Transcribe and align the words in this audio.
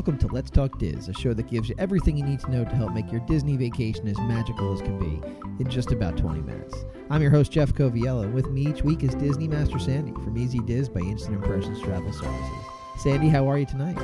Welcome 0.00 0.16
to 0.20 0.28
Let's 0.28 0.48
Talk 0.48 0.78
Diz, 0.78 1.10
a 1.10 1.12
show 1.12 1.34
that 1.34 1.50
gives 1.50 1.68
you 1.68 1.74
everything 1.78 2.16
you 2.16 2.24
need 2.24 2.40
to 2.40 2.50
know 2.50 2.64
to 2.64 2.74
help 2.74 2.94
make 2.94 3.12
your 3.12 3.20
Disney 3.26 3.58
vacation 3.58 4.08
as 4.08 4.16
magical 4.20 4.72
as 4.72 4.80
can 4.80 4.98
be 4.98 5.20
in 5.62 5.68
just 5.68 5.92
about 5.92 6.16
20 6.16 6.40
minutes. 6.40 6.86
I'm 7.10 7.20
your 7.20 7.30
host, 7.30 7.52
Jeff 7.52 7.74
Coviello, 7.74 8.22
and 8.22 8.32
with 8.32 8.48
me 8.48 8.66
each 8.66 8.82
week 8.82 9.02
is 9.02 9.14
Disney 9.16 9.46
Master 9.46 9.78
Sandy 9.78 10.12
from 10.12 10.38
Easy 10.38 10.60
Diz 10.60 10.88
by 10.88 11.00
Instant 11.00 11.34
Impressions 11.34 11.82
Travel 11.82 12.14
Services. 12.14 12.64
Sandy, 12.96 13.28
how 13.28 13.46
are 13.46 13.58
you 13.58 13.66
tonight? 13.66 13.98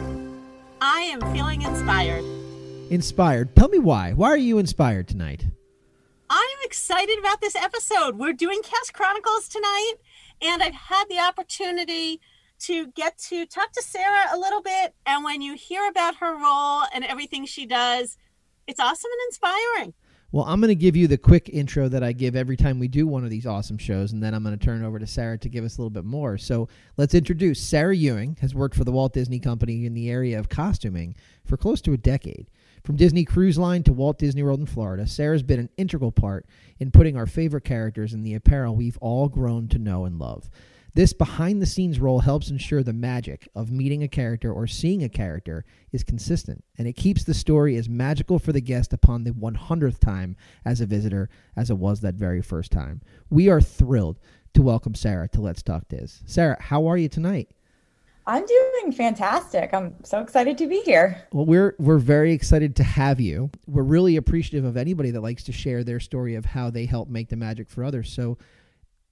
I 0.82 1.00
am 1.00 1.22
feeling 1.34 1.62
inspired. 1.62 2.26
Inspired. 2.90 3.56
Tell 3.56 3.70
me 3.70 3.78
why. 3.78 4.12
Why 4.12 4.28
are 4.28 4.36
you 4.36 4.58
inspired 4.58 5.08
tonight? 5.08 5.46
I'm 6.28 6.58
excited 6.64 7.18
about 7.18 7.40
this 7.40 7.56
episode. 7.56 8.18
We're 8.18 8.34
doing 8.34 8.60
Cast 8.62 8.92
Chronicles 8.92 9.48
tonight, 9.48 9.94
and 10.42 10.62
I've 10.62 10.74
had 10.74 11.04
the 11.08 11.20
opportunity 11.20 12.20
to 12.60 12.88
get 12.88 13.18
to 13.18 13.46
talk 13.46 13.72
to 13.72 13.82
Sarah 13.82 14.26
a 14.32 14.38
little 14.38 14.62
bit. 14.62 14.94
And 15.04 15.24
when 15.24 15.42
you 15.42 15.54
hear 15.54 15.88
about 15.88 16.16
her 16.16 16.36
role 16.36 16.82
and 16.92 17.04
everything 17.04 17.46
she 17.46 17.66
does, 17.66 18.16
it's 18.66 18.80
awesome 18.80 19.10
and 19.10 19.28
inspiring. 19.28 19.94
Well, 20.32 20.44
I'm 20.44 20.60
going 20.60 20.68
to 20.68 20.74
give 20.74 20.96
you 20.96 21.06
the 21.06 21.16
quick 21.16 21.48
intro 21.50 21.88
that 21.88 22.02
I 22.02 22.12
give 22.12 22.34
every 22.34 22.56
time 22.56 22.78
we 22.78 22.88
do 22.88 23.06
one 23.06 23.22
of 23.24 23.30
these 23.30 23.46
awesome 23.46 23.78
shows, 23.78 24.12
and 24.12 24.20
then 24.22 24.34
I'm 24.34 24.42
going 24.42 24.58
to 24.58 24.64
turn 24.64 24.84
over 24.84 24.98
to 24.98 25.06
Sarah 25.06 25.38
to 25.38 25.48
give 25.48 25.64
us 25.64 25.78
a 25.78 25.80
little 25.80 25.88
bit 25.90 26.04
more. 26.04 26.36
So 26.36 26.68
let's 26.96 27.14
introduce 27.14 27.60
Sarah 27.60 27.94
Ewing, 27.94 28.36
has 28.40 28.54
worked 28.54 28.76
for 28.76 28.84
the 28.84 28.92
Walt 28.92 29.12
Disney 29.12 29.38
Company 29.38 29.86
in 29.86 29.94
the 29.94 30.10
area 30.10 30.38
of 30.38 30.48
costuming 30.48 31.14
for 31.44 31.56
close 31.56 31.80
to 31.82 31.92
a 31.92 31.96
decade. 31.96 32.50
From 32.82 32.96
Disney 32.96 33.24
Cruise 33.24 33.56
Line 33.56 33.82
to 33.84 33.92
Walt 33.92 34.18
Disney 34.18 34.42
World 34.42 34.60
in 34.60 34.66
Florida, 34.66 35.06
Sarah's 35.06 35.42
been 35.42 35.60
an 35.60 35.70
integral 35.76 36.12
part 36.12 36.44
in 36.78 36.90
putting 36.90 37.16
our 37.16 37.26
favorite 37.26 37.64
characters 37.64 38.12
in 38.12 38.22
the 38.22 38.34
apparel 38.34 38.76
we've 38.76 38.98
all 38.98 39.28
grown 39.28 39.68
to 39.68 39.78
know 39.78 40.04
and 40.04 40.18
love. 40.18 40.50
This 40.96 41.12
behind 41.12 41.60
the 41.60 41.66
scenes 41.66 42.00
role 42.00 42.20
helps 42.20 42.48
ensure 42.48 42.82
the 42.82 42.94
magic 42.94 43.50
of 43.54 43.70
meeting 43.70 44.02
a 44.02 44.08
character 44.08 44.50
or 44.50 44.66
seeing 44.66 45.04
a 45.04 45.10
character 45.10 45.62
is 45.92 46.02
consistent, 46.02 46.64
and 46.78 46.88
it 46.88 46.94
keeps 46.94 47.22
the 47.22 47.34
story 47.34 47.76
as 47.76 47.86
magical 47.86 48.38
for 48.38 48.52
the 48.52 48.62
guest 48.62 48.94
upon 48.94 49.22
the 49.22 49.32
100th 49.32 49.98
time 49.98 50.36
as 50.64 50.80
a 50.80 50.86
visitor 50.86 51.28
as 51.54 51.68
it 51.68 51.76
was 51.76 52.00
that 52.00 52.14
very 52.14 52.40
first 52.40 52.72
time. 52.72 53.02
We 53.28 53.50
are 53.50 53.60
thrilled 53.60 54.18
to 54.54 54.62
welcome 54.62 54.94
Sarah 54.94 55.28
to 55.34 55.42
Let's 55.42 55.62
Talk 55.62 55.86
Diz. 55.88 56.22
Sarah, 56.24 56.56
how 56.58 56.86
are 56.86 56.96
you 56.96 57.10
tonight? 57.10 57.50
I'm 58.26 58.46
doing 58.46 58.90
fantastic. 58.92 59.74
I'm 59.74 60.02
so 60.02 60.20
excited 60.20 60.56
to 60.56 60.66
be 60.66 60.80
here. 60.80 61.20
Well, 61.30 61.44
we're 61.44 61.76
we're 61.78 61.98
very 61.98 62.32
excited 62.32 62.74
to 62.76 62.84
have 62.84 63.20
you. 63.20 63.50
We're 63.66 63.82
really 63.82 64.16
appreciative 64.16 64.64
of 64.64 64.78
anybody 64.78 65.10
that 65.10 65.20
likes 65.20 65.44
to 65.44 65.52
share 65.52 65.84
their 65.84 66.00
story 66.00 66.36
of 66.36 66.46
how 66.46 66.70
they 66.70 66.86
help 66.86 67.10
make 67.10 67.28
the 67.28 67.36
magic 67.36 67.68
for 67.68 67.84
others. 67.84 68.10
So 68.10 68.38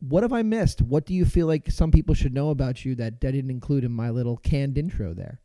what 0.00 0.22
have 0.22 0.32
I 0.32 0.42
missed? 0.42 0.82
What 0.82 1.06
do 1.06 1.14
you 1.14 1.24
feel 1.24 1.46
like 1.46 1.70
some 1.70 1.90
people 1.90 2.14
should 2.14 2.34
know 2.34 2.50
about 2.50 2.84
you 2.84 2.94
that 2.96 3.06
I 3.22 3.30
didn't 3.30 3.50
include 3.50 3.84
in 3.84 3.92
my 3.92 4.10
little 4.10 4.36
canned 4.36 4.76
intro 4.76 5.14
there? 5.14 5.40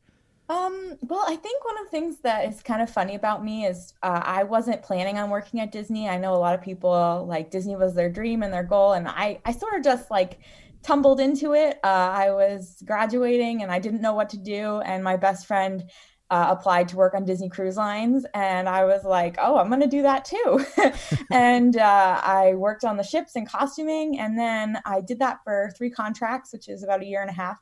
Um, 0.49 0.97
well, 1.01 1.23
I 1.27 1.35
think 1.35 1.63
one 1.63 1.77
of 1.77 1.85
the 1.85 1.91
things 1.91 2.17
that 2.23 2.51
is 2.51 2.63
kind 2.63 2.81
of 2.81 2.89
funny 2.89 3.13
about 3.13 3.45
me 3.45 3.65
is 3.65 3.93
uh, 4.01 4.21
I 4.23 4.43
wasn't 4.43 4.81
planning 4.81 5.19
on 5.19 5.29
working 5.29 5.59
at 5.59 5.71
Disney. 5.71 6.09
I 6.09 6.17
know 6.17 6.33
a 6.33 6.37
lot 6.37 6.55
of 6.55 6.61
people 6.61 7.25
like 7.29 7.51
Disney 7.51 7.75
was 7.75 7.93
their 7.93 8.09
dream 8.09 8.41
and 8.41 8.51
their 8.51 8.63
goal, 8.63 8.93
and 8.93 9.07
I, 9.07 9.39
I 9.45 9.51
sort 9.51 9.75
of 9.75 9.83
just 9.83 10.09
like 10.09 10.39
tumbled 10.81 11.19
into 11.19 11.53
it. 11.53 11.79
Uh, 11.83 11.87
I 11.87 12.31
was 12.31 12.81
graduating 12.83 13.61
and 13.61 13.71
I 13.71 13.77
didn't 13.77 14.01
know 14.01 14.13
what 14.13 14.29
to 14.29 14.37
do, 14.37 14.79
and 14.79 15.03
my 15.03 15.17
best 15.17 15.45
friend 15.45 15.83
uh, 16.31 16.47
applied 16.49 16.87
to 16.89 16.95
work 16.95 17.13
on 17.15 17.25
Disney 17.25 17.49
Cruise 17.49 17.77
Lines, 17.77 18.25
and 18.33 18.69
I 18.69 18.85
was 18.85 19.03
like, 19.03 19.37
"Oh, 19.39 19.57
I'm 19.57 19.69
going 19.69 19.81
to 19.81 19.87
do 19.87 20.03
that 20.03 20.25
too." 20.25 20.65
and 21.31 21.75
uh, 21.75 22.21
I 22.23 22.53
worked 22.55 22.83
on 22.83 22.97
the 22.97 23.03
ships 23.03 23.35
and 23.35 23.49
costuming, 23.49 24.19
and 24.19 24.37
then 24.37 24.79
I 24.85 25.01
did 25.01 25.19
that 25.19 25.39
for 25.43 25.71
three 25.77 25.89
contracts, 25.89 26.53
which 26.53 26.69
is 26.69 26.83
about 26.83 27.01
a 27.01 27.05
year 27.05 27.21
and 27.21 27.29
a 27.29 27.33
half. 27.33 27.57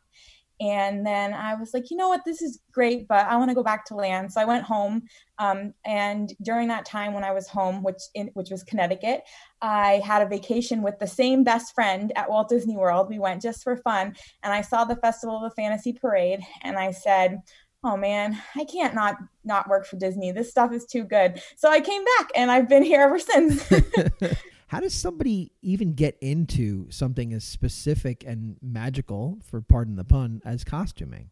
And 0.59 1.05
then 1.05 1.33
I 1.33 1.53
was 1.53 1.71
like, 1.71 1.91
you 1.91 1.97
know 1.97 2.09
what, 2.09 2.25
this 2.25 2.41
is 2.41 2.59
great, 2.71 3.07
but 3.07 3.27
I 3.27 3.35
want 3.37 3.51
to 3.51 3.55
go 3.55 3.61
back 3.61 3.85
to 3.85 3.95
land. 3.95 4.33
So 4.33 4.41
I 4.41 4.45
went 4.45 4.63
home, 4.63 5.03
um, 5.37 5.73
and 5.85 6.33
during 6.41 6.67
that 6.69 6.83
time 6.83 7.13
when 7.13 7.23
I 7.23 7.31
was 7.31 7.47
home, 7.47 7.83
which 7.83 8.01
in, 8.15 8.31
which 8.33 8.49
was 8.49 8.63
Connecticut, 8.63 9.21
I 9.61 10.01
had 10.03 10.23
a 10.23 10.27
vacation 10.27 10.81
with 10.81 10.97
the 10.97 11.05
same 11.05 11.43
best 11.43 11.75
friend 11.75 12.11
at 12.15 12.29
Walt 12.29 12.49
Disney 12.49 12.75
World. 12.75 13.07
We 13.07 13.19
went 13.19 13.43
just 13.43 13.63
for 13.63 13.77
fun, 13.77 14.15
and 14.41 14.51
I 14.51 14.61
saw 14.61 14.83
the 14.83 14.95
Festival 14.95 15.37
of 15.37 15.43
the 15.43 15.55
Fantasy 15.61 15.93
Parade, 15.93 16.41
and 16.63 16.77
I 16.77 16.89
said 16.89 17.39
oh 17.87 17.95
man, 17.95 18.37
I 18.55 18.65
can't 18.65 18.93
not 18.93 19.17
not 19.43 19.69
work 19.69 19.85
for 19.85 19.95
Disney. 19.95 20.31
This 20.31 20.49
stuff 20.49 20.73
is 20.73 20.85
too 20.85 21.03
good. 21.03 21.41
So 21.55 21.69
I 21.69 21.79
came 21.79 22.03
back 22.17 22.29
and 22.35 22.51
I've 22.51 22.67
been 22.67 22.83
here 22.83 23.01
ever 23.01 23.17
since. 23.17 23.67
How 24.67 24.81
does 24.81 24.93
somebody 24.93 25.53
even 25.61 25.93
get 25.93 26.17
into 26.19 26.91
something 26.91 27.31
as 27.31 27.45
specific 27.45 28.25
and 28.27 28.57
magical, 28.61 29.39
for 29.41 29.61
pardon 29.61 29.95
the 29.95 30.03
pun, 30.03 30.41
as 30.43 30.65
costuming? 30.65 31.29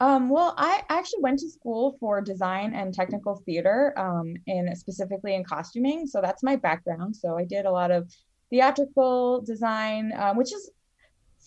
Um, 0.00 0.28
well, 0.28 0.54
I 0.56 0.82
actually 0.88 1.22
went 1.22 1.40
to 1.40 1.50
school 1.50 1.96
for 1.98 2.20
design 2.20 2.72
and 2.74 2.94
technical 2.94 3.42
theater, 3.44 3.92
um, 3.98 4.36
and 4.46 4.78
specifically 4.78 5.34
in 5.34 5.42
costuming. 5.42 6.06
So 6.06 6.20
that's 6.20 6.44
my 6.44 6.54
background. 6.54 7.16
So 7.16 7.36
I 7.36 7.44
did 7.44 7.66
a 7.66 7.72
lot 7.72 7.90
of 7.90 8.08
theatrical 8.50 9.42
design, 9.42 10.12
um, 10.16 10.36
which 10.36 10.52
is 10.52 10.70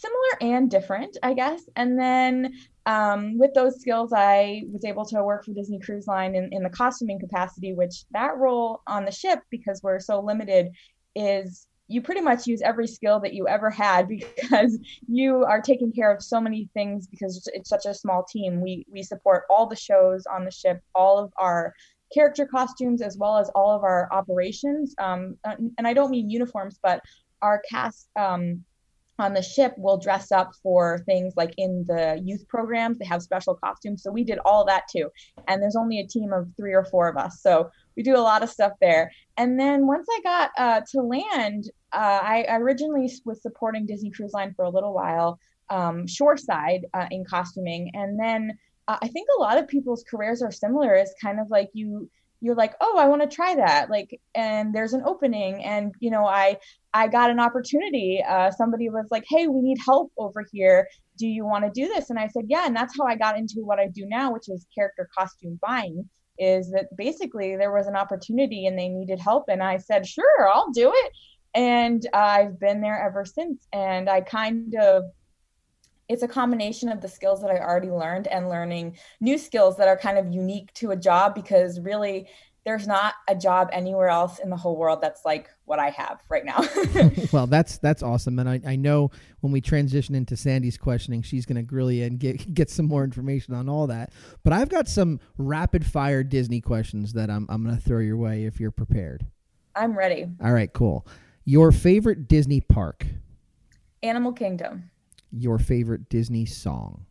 similar 0.02 0.54
and 0.54 0.70
different, 0.70 1.18
I 1.22 1.34
guess. 1.34 1.62
And 1.76 1.98
then 2.00 2.54
um, 2.86 3.38
with 3.38 3.54
those 3.54 3.80
skills, 3.80 4.12
I 4.16 4.64
was 4.72 4.84
able 4.84 5.06
to 5.06 5.24
work 5.24 5.46
for 5.46 5.54
Disney 5.54 5.80
Cruise 5.80 6.08
Line 6.08 6.36
in, 6.36 6.52
in 6.52 6.64
the 6.64 6.70
costuming 6.70 7.20
capacity, 7.20 7.74
which 7.74 8.06
that 8.12 8.38
role 8.38 8.82
on 8.88 9.06
the 9.06 9.12
ship, 9.12 9.40
because 9.50 9.82
we're 9.84 10.00
so 10.00 10.20
limited, 10.20 10.72
is 11.16 11.68
you 11.88 12.02
pretty 12.02 12.22
much 12.22 12.48
use 12.48 12.62
every 12.62 12.88
skill 12.88 13.20
that 13.20 13.34
you 13.34 13.48
ever 13.48 13.70
had 13.70 14.08
because 14.42 14.80
you 15.08 15.44
are 15.44 15.62
taking 15.62 15.92
care 15.92 16.12
of 16.12 16.24
so 16.24 16.40
many 16.40 16.70
things 16.74 17.08
because 17.08 17.48
it's, 17.54 17.70
such 17.70 17.86
a 17.86 17.94
small 17.94 18.24
team. 18.24 18.60
We 18.60 18.86
we 18.92 19.04
support 19.04 19.44
all 19.50 19.68
the 19.68 19.76
shows 19.76 20.26
on 20.26 20.46
the 20.46 20.52
ship, 20.52 20.82
all 20.96 21.18
of 21.18 21.32
our 21.38 21.74
character 22.14 22.46
costumes, 22.46 23.02
as 23.02 23.18
well 23.18 23.38
as 23.38 23.50
all 23.50 23.76
of 23.76 23.84
our 23.84 24.10
operations. 24.12 24.96
Um, 24.98 25.38
and 25.46 25.88
I 25.88 25.94
don't 25.94 26.12
mean 26.12 26.30
uniforms, 26.30 26.80
but 26.82 27.02
our 27.42 27.62
cast 27.70 28.10
um, 28.18 28.64
on 29.22 29.34
the 29.34 29.42
ship 29.42 29.74
will 29.78 29.98
dress 29.98 30.32
up 30.32 30.52
for 30.62 31.00
things 31.06 31.34
like 31.38 31.54
in 31.58 31.86
the 31.88 32.20
youth 32.24 32.48
programs. 32.48 32.98
They 32.98 33.06
have 33.06 33.22
special 33.22 33.56
costumes. 33.56 34.04
So 34.04 34.12
we 34.12 34.24
did 34.24 34.40
all 34.46 34.66
that 34.66 34.84
too. 34.92 35.10
And 35.48 35.62
there's 35.62 35.76
only 35.76 36.00
a 36.00 36.08
team 36.08 36.34
of 36.34 36.48
three 36.58 36.74
or 36.74 36.84
four 36.84 37.08
of 37.08 37.18
us. 37.18 37.42
So 37.42 37.70
we 37.96 38.04
do 38.04 38.16
a 38.16 38.20
lot 38.20 38.44
of 38.44 38.50
stuff 38.50 38.74
there. 38.82 39.12
And 39.38 39.60
then 39.60 39.88
once 39.88 40.08
i 40.10 40.20
got 40.24 40.52
uh, 40.58 40.82
to 40.92 41.02
land 41.02 41.70
uh, 41.94 42.20
I, 42.24 42.46
originally 42.50 43.12
was 43.26 43.42
supporting 43.42 43.86
disney 43.86 44.12
cruise 44.12 44.34
line 44.34 44.54
for 44.56 44.66
a 44.66 44.70
little 44.70 44.94
while 44.94 45.40
um, 45.70 46.08
shoreside 46.08 46.86
uh, 46.94 47.08
in 47.12 47.24
costuming. 47.26 47.92
And 47.94 48.20
then 48.20 48.58
uh, 48.88 48.98
i 49.02 49.08
think 49.08 49.28
a 49.38 49.42
lot 49.42 49.58
of 49.58 49.68
people's 49.68 50.04
careers 50.10 50.42
are 50.42 50.52
similar. 50.52 50.96
It's 50.96 51.14
kind 51.22 51.40
of 51.40 51.50
like 51.50 51.70
you 51.74 52.10
you're 52.42 52.56
like 52.56 52.74
oh 52.82 52.98
i 52.98 53.08
want 53.08 53.22
to 53.22 53.34
try 53.34 53.56
that 53.56 53.90
like 53.90 54.20
and 54.36 54.74
there's 54.74 54.94
an 54.94 55.04
opening 55.06 55.64
and 55.64 55.94
you 56.00 56.10
know 56.10 56.26
i 56.26 56.58
i 56.94 57.08
got 57.08 57.30
an 57.30 57.40
opportunity 57.40 58.22
uh, 58.28 58.52
somebody 58.52 58.90
was 58.90 59.06
like 59.12 59.24
hey 59.30 59.48
we 59.48 59.62
need 59.62 59.78
help 59.86 60.12
over 60.18 60.46
here. 60.52 60.88
Do 61.18 61.28
you 61.28 61.46
want 61.46 61.64
to 61.64 61.72
do 61.74 61.88
this? 61.88 62.10
And 62.10 62.20
i 62.20 62.28
said 62.28 62.46
yeah 62.48 62.66
and 62.66 62.76
that's 62.76 62.96
how 62.98 63.06
i 63.06 63.16
got 63.16 63.38
into 63.38 63.62
what 63.62 63.80
i 63.80 63.88
do 63.88 64.06
now 64.06 64.34
which 64.34 64.50
is 64.50 64.66
character 64.76 65.08
costume 65.16 65.60
buying 65.62 66.10
is 66.40 66.72
that 66.72 66.88
basically 66.98 67.56
there 67.56 67.72
was 67.72 67.88
an 67.88 67.96
opportunity 67.96 68.66
and 68.66 68.78
they 68.78 68.90
needed 68.90 69.20
help 69.20 69.46
and 69.48 69.62
i 69.62 69.78
said 69.78 70.08
sure 70.08 70.50
i'll 70.52 70.72
do 70.72 70.92
it 70.94 71.12
and 71.54 72.08
i've 72.14 72.60
been 72.60 72.82
there 72.82 73.00
ever 73.06 73.26
since 73.26 73.68
and 73.74 74.10
i 74.10 74.22
kind 74.22 74.74
of 74.76 75.04
it's 76.12 76.24
a 76.24 76.28
combination 76.28 76.90
of 76.90 77.00
the 77.00 77.08
skills 77.08 77.42
that 77.42 77.50
I 77.50 77.58
already 77.60 77.90
learned 77.90 78.28
and 78.28 78.50
learning 78.50 78.98
new 79.22 79.38
skills 79.38 79.78
that 79.78 79.88
are 79.88 79.96
kind 79.96 80.18
of 80.18 80.28
unique 80.28 80.74
to 80.74 80.92
a 80.92 80.96
job 80.96 81.34
because 81.34 81.80
really 81.80 82.28
there's 82.66 82.86
not 82.86 83.14
a 83.30 83.36
job 83.36 83.70
anywhere 83.72 84.10
else 84.10 84.40
in 84.40 84.50
the 84.50 84.58
whole 84.58 84.76
world 84.76 85.00
that's 85.02 85.24
like 85.24 85.50
what 85.64 85.80
I 85.80 85.90
have 85.90 86.20
right 86.28 86.44
now. 86.44 86.64
well, 87.32 87.48
that's 87.48 87.78
that's 87.78 88.04
awesome, 88.04 88.40
and 88.40 88.50
I, 88.50 88.60
I 88.68 88.76
know 88.76 89.10
when 89.40 89.54
we 89.54 89.62
transition 89.62 90.14
into 90.14 90.36
Sandy's 90.36 90.78
questioning, 90.78 91.22
she's 91.22 91.46
going 91.46 91.56
to 91.56 91.64
grill 91.64 91.90
you 91.90 92.04
and 92.04 92.20
get 92.20 92.54
get 92.54 92.70
some 92.70 92.88
more 92.88 93.06
information 93.06 93.56
on 93.56 93.70
all 93.70 93.88
that. 93.88 94.12
But 94.44 94.52
I've 94.52 94.70
got 94.70 94.90
some 94.90 95.22
rapid 95.38 95.86
fire 95.86 96.24
Disney 96.24 96.60
questions 96.60 97.14
that 97.14 97.30
I'm 97.32 97.48
I'm 97.50 97.64
going 97.64 97.76
to 97.76 97.82
throw 97.82 98.00
your 98.00 98.18
way 98.18 98.44
if 98.44 98.60
you're 98.60 98.70
prepared. 98.70 99.26
I'm 99.78 99.98
ready. 99.98 100.28
All 100.44 100.52
right, 100.52 100.72
cool. 100.72 101.08
Your 101.46 101.72
favorite 101.72 102.28
Disney 102.28 102.60
park? 102.60 103.08
Animal 104.04 104.34
Kingdom 104.34 104.91
your 105.32 105.60
favorite 105.60 106.10
Disney 106.10 106.46
song? 106.46 107.06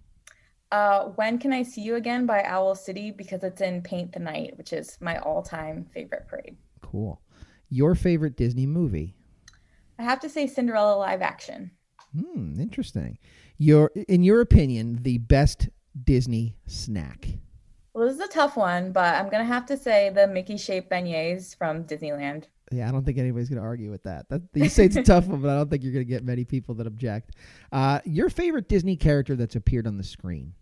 Uh, 0.73 1.07
when 1.17 1.39
Can 1.39 1.53
I 1.53 1.63
See 1.63 1.81
You 1.81 1.97
Again 1.97 2.27
by 2.27 2.45
Owl 2.45 2.75
City 2.75 3.11
because 3.11 3.43
it's 3.43 3.61
in 3.61 3.83
Paint 3.83 4.13
the 4.13 4.21
Night, 4.21 4.57
which 4.57 4.73
is 4.73 4.97
my 5.01 5.19
all 5.19 5.43
time 5.43 5.87
favorite 5.93 6.29
parade. 6.29 6.57
Cool. 6.81 7.21
Your 7.69 7.95
favorite 7.95 8.37
Disney 8.37 8.67
movie? 8.67 9.15
I 9.99 10.03
have 10.03 10.21
to 10.21 10.29
say 10.29 10.47
Cinderella 10.47 10.97
live 10.97 11.23
action. 11.23 11.73
Hmm, 12.19 12.61
interesting. 12.61 13.19
Your 13.59 13.91
in 14.09 14.23
your 14.23 14.41
opinion, 14.41 15.01
the 15.03 15.19
best 15.19 15.69
Disney 16.05 16.57
snack? 16.67 17.29
Well, 17.93 18.07
this 18.07 18.15
is 18.15 18.21
a 18.21 18.29
tough 18.29 18.57
one, 18.57 18.93
but 18.93 19.17
I'm 19.17 19.29
gonna 19.29 19.45
have 19.45 19.67
to 19.67 19.77
say 19.77 20.11
the 20.11 20.27
Mickey 20.27 20.57
shaped 20.57 20.91
beignets 20.91 21.57
from 21.57 21.85
Disneyland. 21.85 22.45
Yeah, 22.71 22.89
I 22.89 22.93
don't 22.93 23.05
think 23.05 23.19
anybody's 23.19 23.49
going 23.49 23.61
to 23.61 23.67
argue 23.67 23.91
with 23.91 24.05
that. 24.05 24.29
that. 24.29 24.43
You 24.55 24.69
say 24.69 24.85
it's 24.85 24.97
a 24.97 25.03
tough 25.03 25.27
one, 25.27 25.41
but 25.41 25.51
I 25.51 25.57
don't 25.57 25.69
think 25.69 25.83
you're 25.83 25.93
going 25.93 26.05
to 26.05 26.11
get 26.11 26.25
many 26.25 26.45
people 26.45 26.75
that 26.77 26.87
object. 26.87 27.33
Uh, 27.73 27.99
your 28.05 28.31
favorite 28.31 28.69
Disney 28.69 28.95
character 28.95 29.35
that's 29.35 29.57
appeared 29.57 29.89
on 29.89 29.97
the 29.97 30.05
screen? 30.05 30.55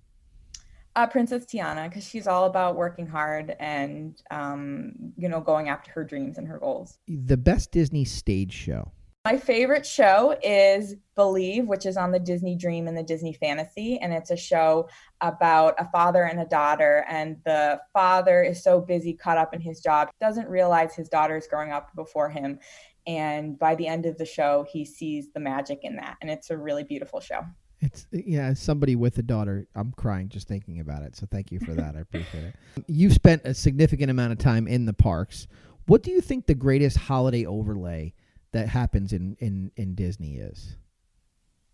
Uh, 0.96 1.06
Princess 1.06 1.44
Tiana, 1.44 1.88
because 1.88 2.04
she's 2.04 2.26
all 2.26 2.46
about 2.46 2.76
working 2.76 3.06
hard 3.06 3.54
and, 3.60 4.20
um, 4.30 5.12
you 5.16 5.28
know, 5.28 5.40
going 5.40 5.68
after 5.68 5.90
her 5.92 6.02
dreams 6.02 6.38
and 6.38 6.48
her 6.48 6.58
goals. 6.58 6.98
The 7.06 7.36
best 7.36 7.72
Disney 7.72 8.04
stage 8.04 8.52
show. 8.52 8.90
My 9.28 9.36
favorite 9.36 9.84
show 9.84 10.38
is 10.42 10.94
Believe, 11.14 11.66
which 11.66 11.84
is 11.84 11.98
on 11.98 12.12
the 12.12 12.18
Disney 12.18 12.56
Dream 12.56 12.88
and 12.88 12.96
the 12.96 13.02
Disney 13.02 13.34
Fantasy. 13.34 13.98
And 13.98 14.10
it's 14.10 14.30
a 14.30 14.36
show 14.38 14.88
about 15.20 15.74
a 15.76 15.84
father 15.90 16.22
and 16.22 16.40
a 16.40 16.46
daughter. 16.46 17.04
And 17.10 17.36
the 17.44 17.78
father 17.92 18.42
is 18.42 18.64
so 18.64 18.80
busy, 18.80 19.12
caught 19.12 19.36
up 19.36 19.52
in 19.52 19.60
his 19.60 19.82
job, 19.82 20.08
doesn't 20.18 20.48
realize 20.48 20.94
his 20.94 21.10
daughter 21.10 21.36
is 21.36 21.46
growing 21.46 21.72
up 21.72 21.94
before 21.94 22.30
him. 22.30 22.58
And 23.06 23.58
by 23.58 23.74
the 23.74 23.86
end 23.86 24.06
of 24.06 24.16
the 24.16 24.24
show, 24.24 24.64
he 24.66 24.86
sees 24.86 25.30
the 25.34 25.40
magic 25.40 25.80
in 25.82 25.96
that. 25.96 26.16
And 26.22 26.30
it's 26.30 26.48
a 26.48 26.56
really 26.56 26.84
beautiful 26.84 27.20
show. 27.20 27.42
It's 27.80 28.06
yeah, 28.10 28.46
as 28.46 28.60
somebody 28.60 28.96
with 28.96 29.18
a 29.18 29.22
daughter, 29.22 29.66
I'm 29.74 29.92
crying 29.92 30.30
just 30.30 30.48
thinking 30.48 30.80
about 30.80 31.02
it. 31.02 31.16
So 31.16 31.28
thank 31.30 31.52
you 31.52 31.60
for 31.60 31.74
that. 31.74 31.96
I 31.96 32.00
appreciate 32.00 32.44
it. 32.44 32.54
You've 32.86 33.12
spent 33.12 33.42
a 33.44 33.52
significant 33.52 34.10
amount 34.10 34.32
of 34.32 34.38
time 34.38 34.66
in 34.66 34.86
the 34.86 34.94
parks. 34.94 35.48
What 35.84 36.02
do 36.02 36.12
you 36.12 36.22
think 36.22 36.46
the 36.46 36.54
greatest 36.54 36.96
holiday 36.96 37.44
overlay 37.44 38.14
that 38.52 38.68
happens 38.68 39.12
in 39.12 39.36
in 39.40 39.70
in 39.76 39.94
Disney 39.94 40.36
is? 40.36 40.76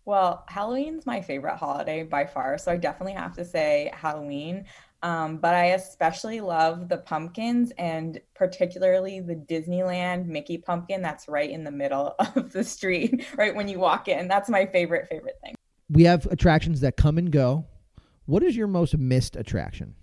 Well, 0.05 0.45
Halloween's 0.47 1.05
my 1.05 1.21
favorite 1.21 1.57
holiday 1.57 2.03
by 2.03 2.25
far, 2.25 2.59
so 2.59 2.71
I 2.71 2.77
definitely 2.77 3.13
have 3.13 3.35
to 3.37 3.45
say 3.45 3.91
Halloween. 3.93 4.65
Um, 5.01 5.37
but 5.37 5.53
I 5.53 5.65
especially 5.67 6.41
love 6.41 6.89
the 6.89 6.97
pumpkins 6.97 7.71
and 7.77 8.19
particularly 8.33 9.19
the 9.19 9.35
Disneyland 9.35 10.25
Mickey 10.25 10.57
pumpkin 10.57 11.01
that's 11.01 11.27
right 11.27 11.49
in 11.49 11.63
the 11.63 11.71
middle 11.71 12.15
of 12.35 12.51
the 12.51 12.63
street, 12.63 13.25
right 13.35 13.55
when 13.55 13.67
you 13.67 13.79
walk 13.79 14.07
in. 14.07 14.27
That's 14.27 14.49
my 14.49 14.65
favorite, 14.65 15.07
favorite 15.07 15.39
thing 15.43 15.55
we 15.89 16.03
have 16.03 16.25
attractions 16.27 16.81
that 16.81 16.97
come 16.97 17.17
and 17.17 17.31
go. 17.31 17.65
What 18.25 18.43
is 18.43 18.55
your 18.55 18.67
most 18.67 18.97
missed 18.97 19.35
attraction? 19.35 19.95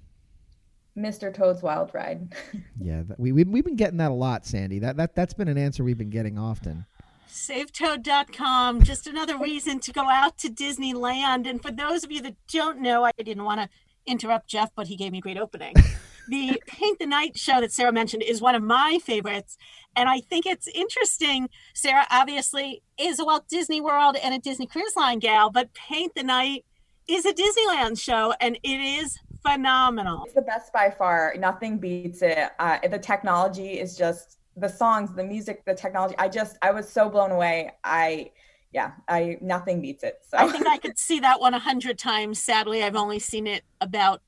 Mr. 0.97 1.33
Toad's 1.33 1.63
Wild 1.63 1.91
Ride. 1.95 2.35
yeah, 2.81 3.03
we, 3.19 3.33
we 3.33 3.45
we've 3.45 3.65
been 3.65 3.77
getting 3.77 3.99
that 3.99 4.11
a 4.11 4.15
lot, 4.15 4.47
Sandy. 4.47 4.79
That 4.79 4.97
that 4.97 5.15
that's 5.15 5.35
been 5.35 5.49
an 5.49 5.59
answer 5.59 5.85
we've 5.85 5.99
been 5.99 6.11
getting 6.11 6.39
often. 6.39 6.87
SaveToad.com, 7.29 8.83
just 8.83 9.07
another 9.07 9.39
reason 9.39 9.81
to 9.81 9.93
go 9.93 10.03
out 10.03 10.37
to 10.39 10.51
Disneyland. 10.51 11.49
And 11.49 11.63
for 11.63 11.71
those 11.71 12.05
of 12.05 12.13
you 12.13 12.21
that 12.23 12.37
don't 12.53 12.81
know, 12.83 13.05
I 13.05 13.13
didn't 13.17 13.45
want 13.45 13.63
to 13.63 13.71
interrupt 14.05 14.49
Jeff, 14.49 14.71
but 14.77 14.89
he 14.89 14.97
gave 14.97 15.13
me 15.13 15.19
a 15.19 15.23
great 15.23 15.39
opening. 15.39 15.75
the 16.29 16.63
Paint 16.67 16.99
the 16.99 17.07
Night 17.07 17.39
show 17.39 17.63
that 17.63 17.73
Sarah 17.73 17.91
mentioned 17.91 18.23
is 18.23 18.43
one 18.43 18.55
of 18.55 18.63
my 18.63 18.99
favorites. 19.03 19.57
And 19.97 20.11
I 20.11 20.21
think 20.21 20.45
it's 20.45 20.69
interesting. 20.69 21.49
Sarah 21.73 22.07
obviously 22.11 22.83
is 22.99 23.19
a 23.19 23.25
Walt 23.25 23.49
Disney 23.49 23.81
World 23.81 24.17
and 24.23 24.35
a 24.35 24.39
Disney 24.39 24.67
Cruise 24.67 24.95
Line 24.95 25.19
gal, 25.19 25.51
but 25.51 25.73
Paint 25.73 26.15
the 26.15 26.23
Night 26.23 26.67
is 27.09 27.25
a 27.25 27.33
Disneyland 27.33 27.99
show 27.99 28.35
and 28.41 28.59
it 28.63 28.69
is 28.69 29.19
phenomenal. 29.45 30.23
It's 30.25 30.35
the 30.35 30.43
best 30.43 30.73
by 30.73 30.91
far. 30.91 31.35
Nothing 31.39 31.79
beats 31.79 32.23
it. 32.23 32.51
Uh, 32.59 32.79
the 32.89 32.99
technology 32.99 33.79
is 33.79 33.97
just 33.97 34.39
the 34.57 34.69
songs, 34.69 35.15
the 35.15 35.25
music, 35.25 35.65
the 35.65 35.75
technology. 35.75 36.15
I 36.19 36.29
just, 36.29 36.57
I 36.63 36.71
was 36.71 36.89
so 36.89 37.09
blown 37.09 37.31
away. 37.31 37.73
I, 37.85 38.31
yeah, 38.73 38.93
I 39.09 39.37
nothing 39.41 39.81
beats 39.81 40.03
it. 40.03 40.21
So 40.27 40.39
I 40.39 40.49
think 40.49 40.67
I 40.67 40.79
could 40.79 40.99
see 40.99 41.21
that 41.21 41.41
one 41.41 41.55
a 41.55 41.59
hundred 41.59 41.99
times. 41.99 42.43
Sadly, 42.43 42.83
I've 42.83 42.97
only 42.97 43.19
seen 43.19 43.47
it 43.47 43.65
about 43.81 44.23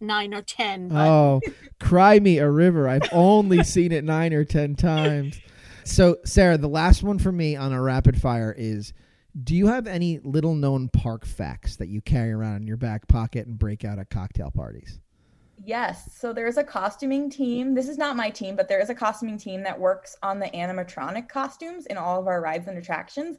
nine 0.00 0.32
or 0.34 0.42
ten. 0.42 0.88
But... 0.88 1.06
Oh, 1.06 1.40
cry 1.78 2.18
me 2.18 2.38
a 2.38 2.50
river. 2.50 2.88
I've 2.88 3.08
only 3.12 3.62
seen 3.64 3.92
it 3.92 4.04
nine 4.04 4.32
or 4.32 4.44
ten 4.44 4.74
times. 4.74 5.38
So, 5.84 6.18
Sarah, 6.24 6.58
the 6.58 6.68
last 6.68 7.02
one 7.02 7.18
for 7.18 7.32
me 7.32 7.56
on 7.56 7.72
a 7.72 7.82
rapid 7.82 8.20
fire 8.20 8.54
is 8.56 8.92
do 9.40 9.56
you 9.56 9.66
have 9.66 9.86
any 9.86 10.18
little 10.20 10.54
known 10.54 10.88
park 10.88 11.24
facts 11.24 11.76
that 11.76 11.88
you 11.88 12.00
carry 12.02 12.32
around 12.32 12.56
in 12.56 12.66
your 12.66 12.76
back 12.76 13.08
pocket 13.08 13.46
and 13.46 13.58
break 13.58 13.84
out 13.84 13.98
at 13.98 14.10
cocktail 14.10 14.50
parties? 14.50 15.00
Yes. 15.64 16.10
So 16.16 16.32
there's 16.32 16.56
a 16.56 16.64
costuming 16.64 17.30
team. 17.30 17.74
This 17.74 17.88
is 17.88 17.96
not 17.96 18.16
my 18.16 18.30
team, 18.30 18.56
but 18.56 18.68
there 18.68 18.80
is 18.80 18.90
a 18.90 18.94
costuming 18.94 19.38
team 19.38 19.62
that 19.62 19.78
works 19.78 20.16
on 20.22 20.38
the 20.38 20.46
animatronic 20.46 21.28
costumes 21.28 21.86
in 21.86 21.96
all 21.96 22.20
of 22.20 22.26
our 22.26 22.40
rides 22.40 22.66
and 22.66 22.76
attractions 22.76 23.38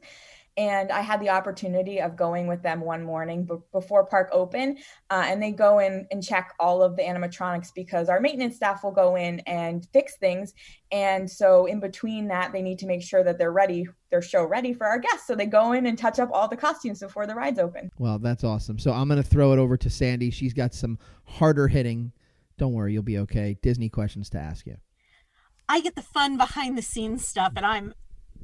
and 0.56 0.92
I 0.92 1.00
had 1.00 1.20
the 1.20 1.30
opportunity 1.30 2.00
of 2.00 2.16
going 2.16 2.46
with 2.46 2.62
them 2.62 2.80
one 2.80 3.02
morning 3.02 3.44
b- 3.44 3.56
before 3.72 4.06
park 4.06 4.28
open, 4.32 4.78
uh, 5.10 5.24
and 5.26 5.42
they 5.42 5.50
go 5.50 5.78
in 5.78 6.06
and 6.10 6.22
check 6.22 6.54
all 6.60 6.82
of 6.82 6.96
the 6.96 7.02
animatronics 7.02 7.68
because 7.74 8.08
our 8.08 8.20
maintenance 8.20 8.56
staff 8.56 8.84
will 8.84 8.92
go 8.92 9.16
in 9.16 9.40
and 9.40 9.86
fix 9.92 10.16
things, 10.18 10.54
and 10.92 11.30
so 11.30 11.66
in 11.66 11.80
between 11.80 12.28
that, 12.28 12.52
they 12.52 12.62
need 12.62 12.78
to 12.78 12.86
make 12.86 13.02
sure 13.02 13.24
that 13.24 13.38
they're 13.38 13.52
ready, 13.52 13.86
their 14.10 14.22
show 14.22 14.44
ready 14.44 14.72
for 14.72 14.86
our 14.86 14.98
guests. 14.98 15.26
So 15.26 15.34
they 15.34 15.46
go 15.46 15.72
in 15.72 15.86
and 15.86 15.98
touch 15.98 16.18
up 16.18 16.30
all 16.32 16.46
the 16.46 16.56
costumes 16.56 17.00
before 17.00 17.26
the 17.26 17.34
rides 17.34 17.58
open. 17.58 17.90
Well, 17.98 18.18
that's 18.18 18.44
awesome. 18.44 18.78
So 18.78 18.92
I'm 18.92 19.08
going 19.08 19.22
to 19.22 19.28
throw 19.28 19.52
it 19.52 19.58
over 19.58 19.76
to 19.76 19.90
Sandy. 19.90 20.30
She's 20.30 20.52
got 20.52 20.72
some 20.72 20.98
harder 21.24 21.66
hitting. 21.68 22.12
Don't 22.58 22.72
worry, 22.72 22.92
you'll 22.92 23.02
be 23.02 23.18
okay. 23.18 23.56
Disney 23.60 23.88
questions 23.88 24.30
to 24.30 24.38
ask 24.38 24.66
you. 24.66 24.76
I 25.68 25.80
get 25.80 25.96
the 25.96 26.02
fun 26.02 26.36
behind 26.36 26.78
the 26.78 26.82
scenes 26.82 27.26
stuff, 27.26 27.54
and 27.56 27.64
I'm 27.64 27.94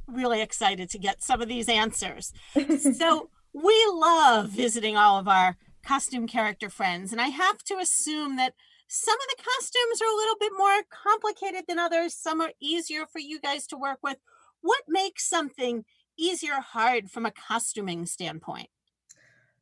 really 0.07 0.41
excited 0.41 0.89
to 0.89 0.99
get 0.99 1.23
some 1.23 1.41
of 1.41 1.47
these 1.47 1.69
answers. 1.69 2.33
so 2.97 3.29
we 3.53 3.85
love 3.91 4.49
visiting 4.49 4.97
all 4.97 5.17
of 5.17 5.27
our 5.27 5.57
costume 5.83 6.27
character 6.27 6.69
friends, 6.69 7.11
and 7.11 7.21
I 7.21 7.27
have 7.27 7.63
to 7.65 7.77
assume 7.77 8.35
that 8.37 8.53
some 8.87 9.15
of 9.15 9.27
the 9.29 9.43
costumes 9.43 10.01
are 10.01 10.13
a 10.13 10.17
little 10.17 10.35
bit 10.39 10.51
more 10.57 10.81
complicated 10.89 11.63
than 11.67 11.79
others. 11.79 12.13
Some 12.13 12.41
are 12.41 12.51
easier 12.61 13.05
for 13.05 13.19
you 13.19 13.39
guys 13.39 13.65
to 13.67 13.77
work 13.77 13.99
with. 14.03 14.17
What 14.61 14.83
makes 14.87 15.29
something 15.29 15.85
easier 16.19 16.55
or 16.55 16.61
hard 16.61 17.09
from 17.09 17.25
a 17.25 17.31
costuming 17.31 18.05
standpoint? 18.05 18.69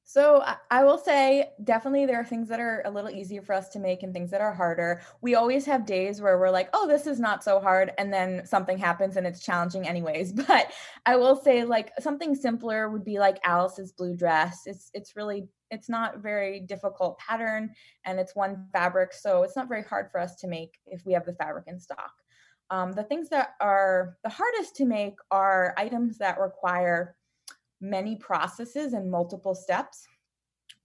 So 0.10 0.44
I 0.72 0.84
will 0.86 0.98
say 0.98 1.52
definitely 1.64 2.08
there 2.08 2.20
are 2.20 2.26
things 2.26 2.48
that 2.48 2.60
are 2.60 2.82
a 2.84 2.90
little 2.90 3.12
easier 3.12 3.44
for 3.44 3.54
us 3.54 3.70
to 3.70 3.80
make 3.80 4.02
and 4.02 4.12
things 4.12 4.32
that 4.32 4.42
are 4.42 4.56
harder. 4.56 5.04
We 5.22 5.36
always 5.36 5.68
have 5.68 5.86
days 5.86 6.20
where 6.20 6.40
we're 6.40 6.50
like, 6.50 6.68
"Oh, 6.74 6.88
this 6.88 7.06
is 7.06 7.20
not 7.20 7.44
so 7.44 7.60
hard," 7.60 7.92
and 8.00 8.12
then 8.12 8.44
something 8.44 8.80
happens 8.80 9.18
and 9.18 9.28
it's 9.28 9.40
challenging 9.46 9.88
anyways. 9.88 10.34
But 10.48 10.72
I 11.06 11.16
will 11.18 11.36
say 11.36 11.64
like 11.64 11.92
something 12.00 12.34
simpler 12.34 12.90
would 12.90 13.06
be 13.06 13.20
like 13.20 13.40
Alice's 13.44 13.92
blue 13.92 14.16
dress. 14.16 14.64
It's 14.66 14.90
it's 14.96 15.16
really 15.16 15.48
it's 15.70 15.90
not 15.90 16.24
very 16.24 16.62
difficult 16.62 17.20
pattern 17.20 17.70
and 18.04 18.20
it's 18.20 18.36
one 18.36 18.66
fabric, 18.74 19.14
so 19.14 19.44
it's 19.44 19.56
not 19.56 19.70
very 19.70 19.84
hard 19.84 20.10
for 20.12 20.20
us 20.20 20.36
to 20.38 20.48
make 20.48 20.80
if 20.88 21.06
we 21.06 21.14
have 21.14 21.26
the 21.28 21.36
fabric 21.36 21.66
in 21.68 21.80
stock. 21.80 22.14
Um, 22.72 22.94
the 22.94 23.04
things 23.04 23.30
that 23.30 23.50
are 23.62 24.18
the 24.24 24.30
hardest 24.30 24.76
to 24.78 24.86
make 24.86 25.20
are 25.30 25.76
items 25.78 26.18
that 26.18 26.40
require 26.40 27.16
many 27.82 28.16
processes 28.16 28.94
and 28.94 29.10
multiple 29.10 29.56
steps. 29.56 30.06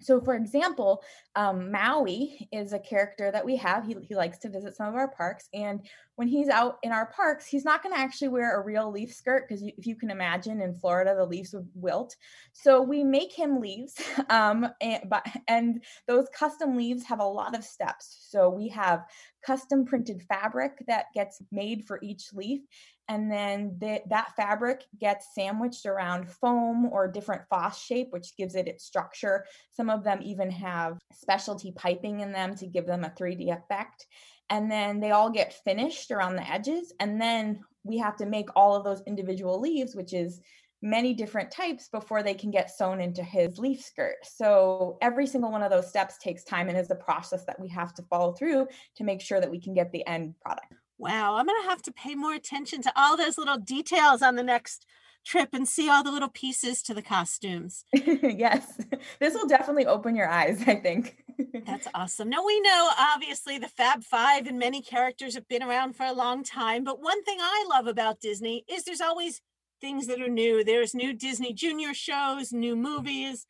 So, 0.01 0.21
for 0.21 0.35
example, 0.35 1.03
um, 1.35 1.71
Maui 1.71 2.49
is 2.53 2.73
a 2.73 2.79
character 2.79 3.31
that 3.31 3.45
we 3.45 3.57
have. 3.57 3.87
He, 3.87 3.97
he 4.03 4.15
likes 4.15 4.39
to 4.39 4.51
visit 4.51 4.77
some 4.77 4.89
of 4.89 4.95
our 4.95 5.09
parks. 5.09 5.49
And 5.55 5.81
when 6.17 6.29
he's 6.29 6.49
out 6.49 6.79
in 6.83 6.93
our 6.93 7.07
parks, 7.07 7.47
he's 7.47 7.65
not 7.65 7.83
going 7.83 7.95
to 7.95 8.01
actually 8.01 8.29
wear 8.29 8.57
a 8.57 8.65
real 8.65 8.91
leaf 8.91 9.13
skirt 9.13 9.49
because 9.49 9.63
if 9.63 9.87
you 9.87 9.97
can 9.97 10.11
imagine 10.11 10.61
in 10.61 10.77
Florida, 10.77 11.15
the 11.17 11.25
leaves 11.25 11.53
would 11.53 11.69
wilt. 11.75 12.15
So 12.53 12.83
we 12.83 13.03
make 13.03 13.33
him 13.33 13.61
leaves. 13.61 13.95
Um, 14.31 14.67
and, 14.81 15.05
but, 15.09 15.25
and 15.49 15.85
those 16.09 16.27
custom 16.37 16.77
leaves 16.77 17.05
have 17.05 17.21
a 17.21 17.25
lot 17.25 17.55
of 17.55 17.63
steps. 17.63 18.27
So 18.31 18.49
we 18.49 18.69
have 18.69 19.05
custom 19.45 19.85
printed 19.85 20.23
fabric 20.23 20.83
that 20.87 21.07
gets 21.15 21.43
made 21.53 21.85
for 21.85 21.99
each 22.03 22.33
leaf 22.33 22.63
and 23.09 23.31
then 23.31 23.77
the, 23.79 24.01
that 24.09 24.35
fabric 24.37 24.85
gets 24.99 25.35
sandwiched 25.35 25.87
around 25.87 26.31
foam 26.31 26.87
or 26.87 27.07
different 27.07 27.43
Fosshape 27.53 28.11
which 28.11 28.37
gives 28.37 28.55
it 28.55 28.69
its 28.69 28.85
structure 28.85 29.45
some 29.71 29.91
of 29.91 30.05
them 30.05 30.21
even 30.23 30.51
have 30.51 30.99
specialty 31.13 31.73
piping 31.73 32.21
in 32.21 32.33
them 32.33 32.55
to 32.57 32.67
give 32.67 32.87
them 32.87 33.05
a 33.05 33.11
3d 33.11 33.53
effect 33.53 34.07
and 34.51 34.71
then 34.71 35.01
they 35.01 35.11
all 35.11 35.31
get 35.31 35.63
finished 35.65 36.11
around 36.11 36.37
the 36.37 36.51
edges 36.51 36.93
and 37.01 37.21
then 37.21 37.61
we 37.83 37.99
have 37.99 38.17
to 38.17 38.27
make 38.27 38.49
all 38.57 38.75
of 38.75 38.85
those 38.85 39.03
individual 39.07 39.61
leaves 39.61 39.95
which 39.95 40.13
is 40.13 40.41
many 40.85 41.15
different 41.15 41.51
types 41.51 41.89
before 41.89 42.23
they 42.23 42.35
can 42.35 42.51
get 42.51 42.71
sewn 42.71 43.01
into 43.01 43.23
his 43.23 43.59
leaf 43.59 43.81
skirt. 43.81 44.17
So 44.23 44.99
every 45.01 45.27
single 45.27 45.51
one 45.51 45.63
of 45.63 45.71
those 45.71 45.89
steps 45.89 46.19
takes 46.19 46.45
time 46.45 46.69
and 46.69 46.77
is 46.77 46.91
a 46.91 46.95
process 46.95 47.47
that 47.47 47.59
we 47.59 47.69
have 47.69 47.95
to 47.95 48.03
follow 48.03 48.33
through 48.33 48.69
to 48.97 49.05
make 49.05 49.23
sure 49.23 49.41
that 49.41 49.51
we 49.51 49.59
can 49.59 49.73
get 49.73 49.91
the 49.93 50.07
end 50.07 50.35
product. 50.43 50.75
Wow, 50.99 51.37
I'm 51.37 51.47
going 51.47 51.61
to 51.63 51.71
have 51.71 51.83
to 51.83 51.93
pay 51.93 52.15
more 52.15 52.35
attention 52.35 52.83
to 52.83 52.93
all 52.95 53.17
those 53.17 53.39
little 53.39 53.57
details 53.57 54.21
on 54.21 54.37
the 54.37 54.43
next 54.43 54.85
trip 55.25 55.49
and 55.55 55.67
see 55.67 55.89
all 55.89 56.05
the 56.05 56.13
little 56.13 56.29
pieces 56.29 56.83
to 56.83 56.95
the 56.95 57.03
costumes. 57.03 57.87
yes, 57.95 58.79
this 59.21 59.33
will 59.35 59.49
definitely 59.49 59.87
open 59.87 60.15
your 60.15 60.29
eyes, 60.29 60.63
I 60.67 60.77
think. 60.77 61.24
That's 61.67 61.89
awesome. 61.95 62.29
Now, 62.29 62.45
we 62.45 62.61
know 62.61 62.91
obviously 62.99 63.59
the 63.59 63.69
Fab 63.69 64.05
Five 64.05 64.47
and 64.47 64.59
many 64.59 64.83
characters 64.83 65.35
have 65.35 65.49
been 65.49 65.63
around 65.63 65.97
for 65.97 66.05
a 66.05 66.13
long 66.13 66.45
time, 66.45 66.85
but 66.85 67.01
one 67.01 67.23
thing 67.25 67.39
I 67.41 67.67
love 67.69 67.87
about 67.87 68.21
Disney 68.21 68.65
is 68.69 68.85
there's 68.85 69.01
always 69.01 69.41
things 69.81 70.07
that 70.07 70.21
are 70.21 70.29
new. 70.29 70.63
There's 70.63 70.95
new 70.95 71.13
Disney 71.13 71.53
Junior 71.53 71.95
shows, 71.95 72.53
new 72.53 72.77
movies. 72.77 73.47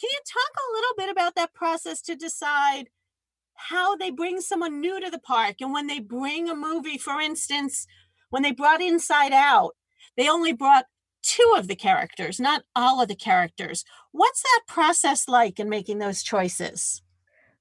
Can 0.00 0.10
you 0.10 0.18
talk 0.26 0.52
a 0.56 0.72
little 0.74 0.94
bit 0.96 1.10
about 1.10 1.34
that 1.36 1.54
process 1.54 2.02
to 2.02 2.16
decide? 2.16 2.88
how 3.54 3.96
they 3.96 4.10
bring 4.10 4.40
someone 4.40 4.80
new 4.80 5.00
to 5.00 5.10
the 5.10 5.18
park. 5.18 5.56
And 5.60 5.72
when 5.72 5.86
they 5.86 6.00
bring 6.00 6.48
a 6.48 6.54
movie, 6.54 6.98
for 6.98 7.20
instance, 7.20 7.86
when 8.30 8.42
they 8.42 8.52
brought 8.52 8.80
Inside 8.80 9.32
Out, 9.32 9.72
they 10.16 10.28
only 10.28 10.52
brought 10.52 10.86
two 11.22 11.54
of 11.56 11.68
the 11.68 11.76
characters, 11.76 12.40
not 12.40 12.62
all 12.74 13.00
of 13.00 13.08
the 13.08 13.14
characters. 13.14 13.84
What's 14.10 14.42
that 14.42 14.62
process 14.66 15.28
like 15.28 15.60
in 15.60 15.68
making 15.68 15.98
those 15.98 16.22
choices? 16.22 17.01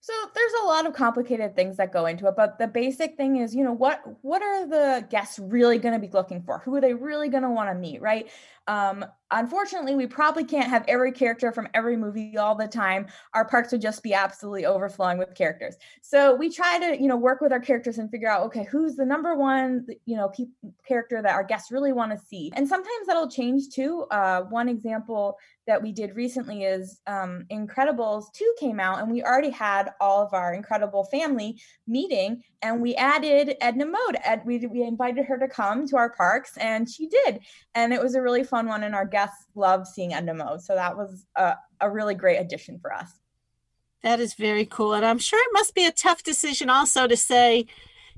So 0.03 0.13
there's 0.34 0.53
a 0.63 0.65
lot 0.65 0.88
of 0.88 0.93
complicated 0.93 1.55
things 1.55 1.77
that 1.77 1.93
go 1.93 2.08
into 2.08 2.27
it, 2.27 2.36
but 2.36 2.58
the 2.58 2.67
basic 2.67 3.17
thing 3.17 3.38
is, 3.38 3.53
you 3.53 3.63
know, 3.63 3.72
what 3.72 4.01
what 4.24 4.41
are 4.41 4.67
the 4.67 5.05
guests 5.12 5.38
really 5.38 5.77
going 5.77 5.93
to 5.93 6.00
be 6.00 6.12
looking 6.12 6.41
for? 6.41 6.58
Who 6.58 6.75
are 6.75 6.81
they 6.81 6.96
really 6.96 7.29
going 7.29 7.43
to 7.43 7.51
want 7.51 7.70
to 7.70 7.75
meet, 7.75 8.01
right? 8.01 8.27
Um, 8.68 9.06
unfortunately, 9.32 9.96
we 9.96 10.08
probably 10.08 10.44
can't 10.44 10.70
have 10.70 10.86
every 10.88 11.12
character 11.12 11.51
from 11.51 11.68
every 11.74 11.98
movie 11.98 12.38
all 12.38 12.56
the 12.56 12.68
time. 12.68 13.08
Our 13.34 13.46
parks 13.46 13.72
would 13.72 13.82
just 13.82 14.03
be 14.03 14.13
absolutely 14.13 14.65
overflowing 14.65 15.18
with 15.18 15.34
characters. 15.36 15.75
So 16.01 16.36
we 16.36 16.50
try 16.51 16.80
to, 16.80 17.01
you 17.01 17.08
know, 17.08 17.18
work 17.18 17.41
with 17.41 17.51
our 17.51 17.60
characters 17.60 17.98
and 17.98 18.10
figure 18.10 18.30
out, 18.30 18.44
okay, 18.48 18.68
who's 18.70 18.96
the 18.96 19.06
number 19.06 19.36
one, 19.36 19.88
you 20.06 20.15
know, 20.15 20.30
pe- 20.30 20.46
character 20.88 21.22
that 21.22 21.34
our 21.34 21.44
guests 21.44 21.72
really 21.72 21.94
want 21.94 22.12
to 22.12 22.25
see. 22.25 22.51
And 22.56 22.68
sometimes 22.68 23.08
that'll 23.08 23.30
change 23.30 23.70
too. 23.70 24.06
Uh, 24.12 24.44
one 24.44 24.70
example 24.70 25.38
that 25.68 25.82
we 25.82 25.91
did 25.91 26.15
recently 26.15 26.63
is 26.63 27.01
um, 27.08 27.46
Incredibles 27.51 28.25
2 28.34 28.56
came 28.60 28.80
out, 28.80 29.00
and 29.00 29.12
we 29.12 29.24
already 29.24 29.50
had 29.50 29.91
all 30.00 30.22
of 30.22 30.34
our 30.34 30.53
Incredible 30.53 31.06
family 31.06 31.60
meeting, 31.88 32.44
and 32.62 32.82
we 32.82 32.96
added 32.96 33.56
Edna 33.62 33.86
Mode. 33.86 34.18
Ed, 34.24 34.44
we, 34.46 34.65
we 34.68 34.84
invited 34.84 35.25
her 35.25 35.38
to 35.38 35.48
come 35.48 35.88
to 35.88 35.98
our 35.98 36.12
parks, 36.12 36.58
and 36.58 36.89
she 36.89 37.08
did. 37.08 37.39
And 37.74 37.94
it 37.94 38.01
was 38.01 38.15
a 38.15 38.22
really 38.22 38.44
fun 38.44 38.68
one, 38.68 38.84
and 38.84 38.94
our 38.94 39.06
guests 39.06 39.48
loved 39.56 39.88
seeing 39.88 40.13
Edna 40.13 40.34
Mode. 40.34 40.62
So 40.62 40.75
that 40.75 40.96
was 40.96 41.25
a, 41.36 41.56
a 41.80 41.89
really 41.89 42.15
great 42.15 42.38
addition 42.38 42.80
for 42.80 42.94
us. 42.94 43.10
That 44.03 44.20
is 44.20 44.34
very 44.34 44.65
cool. 44.65 44.94
And 44.94 45.06
I'm 45.06 45.20
sure 45.20 45.39
it 45.39 45.53
must 45.53 45.75
be 45.75 45.86
a 45.86 45.91
tough 45.91 46.24
decision 46.24 46.70
also 46.70 47.08
to 47.08 47.18
say, 47.18 47.65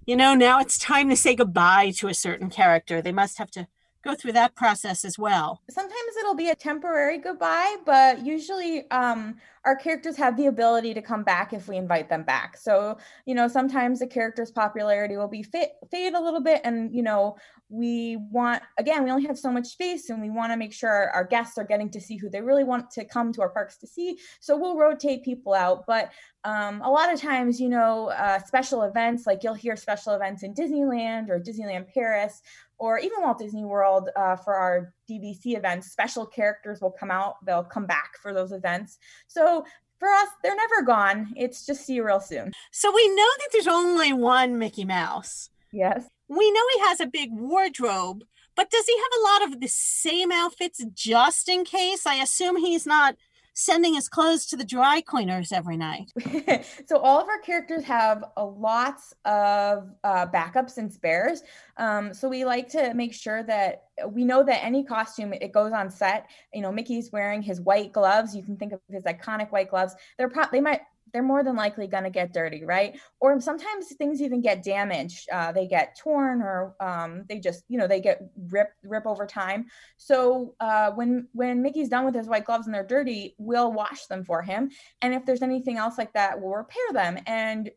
you 0.06 0.16
know, 0.16 0.34
now 0.34 0.60
it's 0.60 0.78
time 0.78 1.10
to 1.10 1.16
say 1.16 1.36
goodbye 1.36 1.92
to 1.98 2.08
a 2.08 2.14
certain 2.14 2.50
character. 2.50 3.02
They 3.02 3.12
must 3.12 3.38
have 3.38 3.52
to 3.52 3.68
go 4.04 4.14
through 4.16 4.34
that 4.34 4.56
process 4.56 5.06
as 5.06 5.18
well. 5.18 5.62
Sometimes 5.70 6.18
it'll 6.20 6.36
be 6.36 6.50
a 6.50 6.56
temporary 6.56 7.18
goodbye, 7.18 7.78
but 7.86 8.26
usually 8.26 8.90
um, 8.92 9.36
our 9.66 9.76
characters 9.76 10.18
have 10.18 10.36
the 10.36 10.48
ability 10.48 10.94
to 10.94 11.02
come 11.02 11.24
back 11.24 11.54
if 11.54 11.68
we 11.70 11.78
invite 11.78 12.10
them 12.10 12.24
back. 12.24 12.58
So, 12.58 12.98
you 13.26 13.34
know, 13.34 13.48
sometimes 13.48 14.00
the 14.00 14.08
character's 14.08 14.52
popularity 14.52 15.16
will 15.16 15.30
be 15.30 15.42
fade, 15.42 15.70
fade 15.90 16.14
a 16.14 16.22
little 16.22 16.42
bit. 16.42 16.62
And, 16.66 16.94
you 16.94 17.02
know, 17.02 17.38
we 17.70 18.18
want, 18.30 18.62
again, 18.78 19.04
we 19.04 19.10
only 19.10 19.26
have 19.26 19.40
so 19.40 19.52
much 19.52 19.68
space 19.68 20.10
and 20.10 20.22
we 20.22 20.30
want 20.30 20.52
to 20.52 20.58
make 20.58 20.74
sure 20.74 21.10
our 21.12 21.24
guests 21.24 21.58
are 21.58 21.64
getting 21.64 21.90
to 21.92 22.02
see 22.02 22.18
who 22.18 22.30
they 22.30 22.42
really 22.42 22.66
want 22.66 22.92
to 22.92 23.06
come 23.06 23.32
to 23.34 23.42
our 23.42 23.50
parks 23.50 23.78
to 23.78 23.88
see. 23.88 24.20
So 24.42 24.58
we'll 24.58 24.78
rotate 24.78 25.24
people 25.24 25.54
out. 25.54 25.86
But 25.88 26.12
um, 26.44 26.82
a 26.82 26.92
lot 26.92 27.12
of 27.12 27.22
times, 27.22 27.60
you 27.60 27.70
know, 27.70 28.10
uh, 28.10 28.40
special 28.40 28.84
events, 28.84 29.26
like 29.26 29.44
you'll 29.44 29.54
hear 29.54 29.78
special 29.78 30.14
events 30.14 30.44
in 30.44 30.54
Disneyland 30.54 31.30
or 31.30 31.40
Disneyland 31.40 31.92
Paris 31.94 32.42
or 32.84 33.00
even 33.00 33.22
Walt 33.22 33.40
Disney 33.40 33.64
World 33.64 34.10
uh, 34.18 34.36
for 34.36 34.56
our 34.56 34.94
DVC 35.10 35.56
events, 35.56 35.90
special 35.90 36.26
characters 36.26 36.82
will 36.82 36.92
come 36.92 37.10
out. 37.10 37.36
They'll 37.46 37.64
come 37.64 37.86
back 37.86 38.18
for 38.22 38.34
those 38.34 38.52
events. 38.52 38.98
So 39.30 39.64
for 40.00 40.10
us, 40.10 40.28
they're 40.44 40.54
never 40.54 40.82
gone. 40.82 41.32
It's 41.38 41.66
just 41.66 41.86
see 41.86 41.94
you 41.94 42.06
real 42.06 42.20
soon. 42.20 42.52
So 42.72 42.94
we 42.94 43.08
know 43.08 43.16
that 43.38 43.50
there's 43.54 43.68
only 43.68 44.12
one 44.12 44.60
Mickey 44.60 44.84
Mouse. 44.84 45.50
Yes. 45.72 46.06
We 46.28 46.52
know 46.52 46.62
he 46.74 46.82
has 46.82 47.00
a 47.00 47.06
big 47.06 47.30
wardrobe, 47.32 48.26
but 48.54 48.70
does 48.70 48.86
he 48.86 48.98
have 48.98 49.18
a 49.18 49.24
lot 49.24 49.54
of 49.54 49.62
the 49.62 49.70
same 49.70 50.34
outfits 50.34 50.84
just 50.94 51.48
in 51.48 51.64
case? 51.64 52.06
I 52.06 52.16
assume 52.16 52.58
he's 52.58 52.86
not 52.86 53.16
sending 53.54 53.94
his 53.94 54.08
clothes 54.08 54.46
to 54.48 54.58
the 54.58 54.66
dry 54.66 55.02
cleaners 55.02 55.52
every 55.52 55.78
night. 55.78 56.12
so 56.88 56.98
all 56.98 57.22
of 57.22 57.28
our 57.28 57.40
characters 57.40 57.84
have 57.84 58.24
a 58.38 58.44
lots 58.44 59.14
of 59.26 59.90
uh, 60.04 60.26
backups 60.28 60.78
and 60.78 60.92
spares. 60.92 61.44
Um, 61.78 62.14
so 62.14 62.28
we 62.28 62.46
like 62.46 62.70
to 62.70 62.94
make 62.94 63.14
sure 63.14 63.44
that 63.44 63.86
we 64.10 64.26
know 64.26 64.44
that 64.44 64.64
any 64.64 64.84
costume 64.84 65.34
it 65.34 65.52
goes 65.52 65.72
on 65.72 65.90
set. 65.90 66.28
You 66.54 66.62
know, 66.62 66.72
Mickey's 66.72 67.12
wearing 67.12 67.42
his 67.42 67.62
white 67.62 67.92
gloves. 67.92 68.36
You 68.36 68.44
can 68.44 68.58
think 68.58 68.74
of 68.74 68.80
his 68.90 69.04
iconic 69.04 69.52
white 69.52 69.70
gloves. 69.70 69.96
They're 70.18 70.30
pro- 70.30 70.50
they 70.52 70.62
might 70.62 70.82
they're 71.14 71.24
more 71.24 71.44
than 71.44 71.56
likely 71.56 71.88
going 71.88 72.04
to 72.04 72.10
get 72.10 72.34
dirty, 72.34 72.66
right? 72.66 73.00
Or 73.20 73.40
sometimes 73.40 73.94
things 73.94 74.22
even 74.22 74.42
get 74.42 74.64
damaged. 74.64 75.30
Uh, 75.32 75.52
they 75.52 75.68
get 75.68 75.98
torn, 75.98 76.42
or 76.42 76.76
um, 76.80 77.24
they 77.30 77.40
just, 77.40 77.64
you 77.70 77.78
know, 77.78 77.88
they 77.88 78.02
get 78.02 78.22
rip 78.50 78.72
rip 78.84 79.06
over 79.06 79.26
time. 79.26 79.68
So 79.98 80.56
uh, 80.60 80.92
when 80.92 81.28
when 81.34 81.62
Mickey's 81.62 81.90
done 81.90 82.06
with 82.06 82.16
his 82.16 82.28
white 82.28 82.46
gloves 82.46 82.66
and 82.66 82.74
they're 82.74 82.84
dirty, 82.86 83.36
we'll 83.38 83.72
wash 83.72 84.08
them 84.08 84.24
for 84.24 84.42
him. 84.42 84.72
And 85.02 85.14
if 85.14 85.26
there's 85.26 85.44
anything 85.44 85.78
else 85.78 85.98
like 85.98 86.14
that, 86.14 86.42
we'll 86.42 86.56
repair 86.56 86.92
them. 86.92 87.20
And 87.28 87.70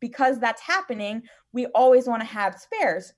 because 0.00 0.38
that's 0.38 0.62
happening, 0.62 1.22
we 1.52 1.66
always 1.66 2.06
want 2.06 2.22
to 2.22 2.26
have 2.26 2.58
spares 2.58 3.12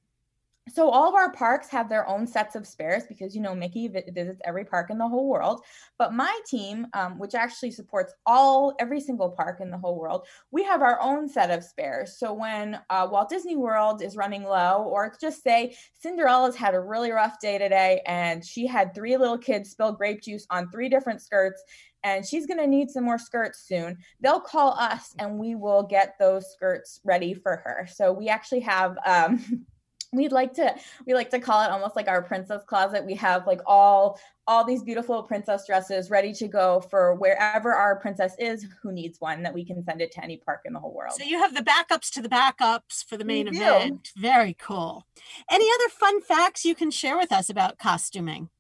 so 0.69 0.91
all 0.91 1.09
of 1.09 1.15
our 1.15 1.31
parks 1.31 1.69
have 1.69 1.89
their 1.89 2.09
own 2.09 2.27
sets 2.27 2.57
of 2.57 2.67
spares 2.67 3.05
because 3.09 3.35
you 3.35 3.41
know 3.41 3.55
mickey 3.55 3.89
visits 3.89 4.41
every 4.45 4.65
park 4.65 4.91
in 4.91 4.99
the 4.99 5.07
whole 5.07 5.29
world 5.29 5.63
but 5.99 6.13
my 6.13 6.39
team 6.47 6.87
um, 6.93 7.19
which 7.19 7.35
actually 7.35 7.71
supports 7.71 8.13
all 8.27 8.75
every 8.81 9.01
single 9.01 9.31
park 9.31 9.61
in 9.61 9.71
the 9.71 9.79
whole 9.79 9.99
world 9.99 10.27
we 10.51 10.65
have 10.65 10.83
our 10.83 11.01
own 11.01 11.29
set 11.29 11.51
of 11.51 11.63
spares 11.63 12.19
so 12.19 12.33
when 12.33 12.79
uh, 12.91 13.07
walt 13.11 13.29
disney 13.29 13.57
world 13.57 14.03
is 14.03 14.17
running 14.17 14.43
low 14.43 14.83
or 14.83 15.15
just 15.21 15.43
say 15.43 15.77
cinderella's 15.95 16.57
had 16.57 16.75
a 16.75 16.81
really 16.81 17.13
rough 17.13 17.39
day 17.41 17.59
today 17.59 18.01
and 18.07 18.45
she 18.45 18.67
had 18.67 18.95
three 18.95 19.17
little 19.17 19.39
kids 19.39 19.71
spill 19.71 19.93
grape 19.93 20.21
juice 20.21 20.47
on 20.51 20.69
three 20.71 20.89
different 20.89 21.23
skirts 21.23 21.63
and 22.03 22.25
she's 22.25 22.47
going 22.47 22.61
to 22.61 22.69
need 22.69 22.89
some 22.89 23.03
more 23.03 23.19
skirts 23.19 23.67
soon. 23.67 23.99
They'll 24.21 24.39
call 24.39 24.79
us 24.79 25.13
and 25.19 25.41
we 25.41 25.57
will 25.57 25.83
get 25.83 26.15
those 26.21 26.53
skirts 26.53 27.01
ready 27.03 27.35
for 27.35 27.57
her. 27.57 27.89
So 27.93 28.13
we 28.13 28.29
actually 28.29 28.61
have 28.61 28.97
um, 29.05 29.67
we'd 30.13 30.33
like 30.33 30.55
to 30.55 30.75
we 31.07 31.15
like 31.15 31.31
to 31.31 31.41
call 31.41 31.63
it 31.63 31.71
almost 31.71 31.97
like 31.97 32.09
our 32.09 32.23
princess 32.23 32.63
closet. 32.67 33.05
We 33.05 33.15
have 33.15 33.47
like 33.47 33.61
all 33.67 34.19
all 34.49 34.65
these 34.65 34.83
beautiful 34.83 35.23
princess 35.23 35.67
dresses 35.67 36.09
ready 36.09 36.33
to 36.33 36.47
go 36.47 36.81
for 36.81 37.15
wherever 37.17 37.75
our 37.75 37.97
princess 37.97 38.35
is 38.39 38.67
who 38.81 38.93
needs 38.93 39.21
one 39.21 39.43
that 39.43 39.53
we 39.53 39.65
can 39.65 39.83
send 39.85 40.01
it 40.01 40.13
to 40.13 40.23
any 40.23 40.37
park 40.37 40.61
in 40.65 40.73
the 40.73 40.79
whole 40.79 40.95
world. 40.95 41.15
So 41.19 41.25
you 41.25 41.39
have 41.39 41.55
the 41.55 41.63
backups 41.63 42.11
to 42.13 42.23
the 42.23 42.29
backups 42.29 43.05
for 43.05 43.17
the 43.17 43.25
main 43.25 43.49
event. 43.49 44.13
Very 44.17 44.55
cool. 44.55 45.05
Any 45.51 45.67
other 45.69 45.89
fun 45.89 46.21
facts 46.21 46.65
you 46.65 46.75
can 46.75 46.91
share 46.91 47.17
with 47.17 47.33
us 47.33 47.51
about 47.51 47.79
costuming 47.79 48.51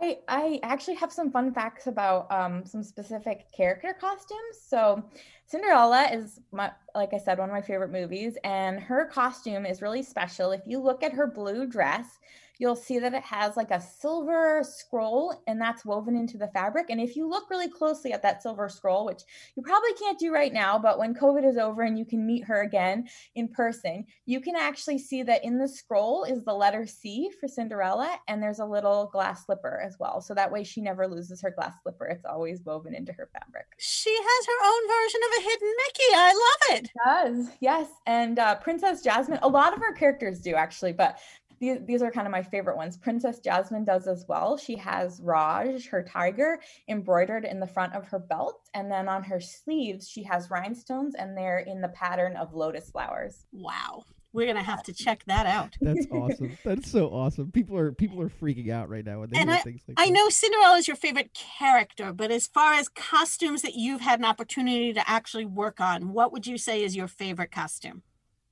I, 0.00 0.18
I 0.28 0.60
actually 0.62 0.96
have 0.96 1.12
some 1.12 1.30
fun 1.30 1.52
facts 1.52 1.86
about 1.86 2.30
um, 2.30 2.64
some 2.64 2.82
specific 2.82 3.50
character 3.52 3.96
costumes. 3.98 4.58
So, 4.66 5.02
Cinderella 5.46 6.08
is 6.12 6.40
my, 6.52 6.72
like 6.94 7.14
I 7.14 7.18
said, 7.18 7.38
one 7.38 7.48
of 7.48 7.54
my 7.54 7.62
favorite 7.62 7.92
movies, 7.92 8.36
and 8.44 8.80
her 8.80 9.06
costume 9.06 9.64
is 9.64 9.80
really 9.80 10.02
special. 10.02 10.50
If 10.50 10.62
you 10.66 10.80
look 10.80 11.02
at 11.02 11.12
her 11.12 11.26
blue 11.26 11.66
dress, 11.66 12.18
you'll 12.58 12.76
see 12.76 12.98
that 12.98 13.14
it 13.14 13.22
has 13.22 13.56
like 13.56 13.70
a 13.70 13.80
silver 13.80 14.62
scroll 14.64 15.42
and 15.46 15.60
that's 15.60 15.84
woven 15.84 16.16
into 16.16 16.38
the 16.38 16.48
fabric. 16.48 16.86
And 16.90 17.00
if 17.00 17.16
you 17.16 17.28
look 17.28 17.50
really 17.50 17.68
closely 17.68 18.12
at 18.12 18.22
that 18.22 18.42
silver 18.42 18.68
scroll, 18.68 19.06
which 19.06 19.22
you 19.54 19.62
probably 19.62 19.92
can't 19.94 20.18
do 20.18 20.32
right 20.32 20.52
now, 20.52 20.78
but 20.78 20.98
when 20.98 21.14
COVID 21.14 21.46
is 21.48 21.56
over 21.56 21.82
and 21.82 21.98
you 21.98 22.04
can 22.04 22.26
meet 22.26 22.44
her 22.44 22.62
again 22.62 23.08
in 23.34 23.48
person, 23.48 24.04
you 24.24 24.40
can 24.40 24.56
actually 24.56 24.98
see 24.98 25.22
that 25.22 25.44
in 25.44 25.58
the 25.58 25.68
scroll 25.68 26.24
is 26.24 26.44
the 26.44 26.54
letter 26.54 26.86
C 26.86 27.30
for 27.40 27.48
Cinderella 27.48 28.18
and 28.28 28.42
there's 28.42 28.60
a 28.60 28.64
little 28.64 29.06
glass 29.12 29.46
slipper 29.46 29.80
as 29.84 29.96
well. 29.98 30.20
So 30.20 30.34
that 30.34 30.50
way 30.50 30.64
she 30.64 30.80
never 30.80 31.06
loses 31.06 31.40
her 31.42 31.50
glass 31.50 31.74
slipper. 31.82 32.06
It's 32.06 32.24
always 32.24 32.62
woven 32.64 32.94
into 32.94 33.12
her 33.12 33.28
fabric. 33.32 33.66
She 33.78 34.14
has 34.14 34.46
her 34.46 34.66
own 34.66 34.88
version 34.88 35.20
of 35.24 35.38
a 35.38 35.42
hidden 35.42 35.72
Mickey. 35.76 36.14
I 36.14 36.32
love 36.32 36.78
it. 36.78 36.84
It 36.84 36.90
does. 37.04 37.56
Yes. 37.60 37.88
And 38.06 38.38
uh, 38.38 38.56
Princess 38.56 39.02
Jasmine, 39.02 39.38
a 39.42 39.48
lot 39.48 39.76
of 39.76 39.82
our 39.82 39.92
characters 39.92 40.40
do 40.40 40.54
actually, 40.54 40.92
but 40.92 41.18
these, 41.60 41.78
these 41.86 42.02
are 42.02 42.10
kind 42.10 42.26
of 42.26 42.32
my 42.32 42.42
favorite 42.42 42.76
ones. 42.76 42.96
Princess 42.96 43.38
Jasmine 43.40 43.84
does 43.84 44.06
as 44.06 44.24
well. 44.28 44.56
She 44.56 44.76
has 44.76 45.20
Rajah, 45.22 45.88
her 45.90 46.02
tiger, 46.02 46.60
embroidered 46.88 47.44
in 47.44 47.60
the 47.60 47.66
front 47.66 47.94
of 47.94 48.06
her 48.08 48.18
belt. 48.18 48.68
And 48.74 48.90
then 48.90 49.08
on 49.08 49.22
her 49.24 49.40
sleeves, 49.40 50.08
she 50.08 50.22
has 50.24 50.50
rhinestones 50.50 51.14
and 51.14 51.36
they're 51.36 51.60
in 51.60 51.80
the 51.80 51.88
pattern 51.88 52.36
of 52.36 52.54
lotus 52.54 52.90
flowers. 52.90 53.44
Wow. 53.52 54.04
We're 54.36 54.46
gonna 54.46 54.62
have 54.62 54.82
to 54.82 54.92
check 54.92 55.24
that 55.28 55.46
out. 55.46 55.76
That's 55.80 56.06
awesome. 56.12 56.58
That's 56.62 56.90
so 56.90 57.08
awesome. 57.08 57.50
People 57.52 57.78
are 57.78 57.92
people 57.92 58.20
are 58.20 58.28
freaking 58.28 58.70
out 58.70 58.90
right 58.90 59.02
now 59.02 59.20
when 59.20 59.30
they 59.30 59.38
and 59.38 59.48
hear 59.48 59.58
I, 59.58 59.62
things 59.62 59.80
like 59.88 59.98
I 59.98 60.06
that. 60.06 60.12
know 60.12 60.28
Cinderella 60.28 60.76
is 60.76 60.86
your 60.86 60.96
favorite 60.96 61.32
character, 61.32 62.12
but 62.12 62.30
as 62.30 62.46
far 62.46 62.74
as 62.74 62.90
costumes 62.90 63.62
that 63.62 63.76
you've 63.76 64.02
had 64.02 64.18
an 64.18 64.26
opportunity 64.26 64.92
to 64.92 65.08
actually 65.08 65.46
work 65.46 65.80
on, 65.80 66.12
what 66.12 66.32
would 66.32 66.46
you 66.46 66.58
say 66.58 66.84
is 66.84 66.94
your 66.94 67.08
favorite 67.08 67.50
costume? 67.50 68.02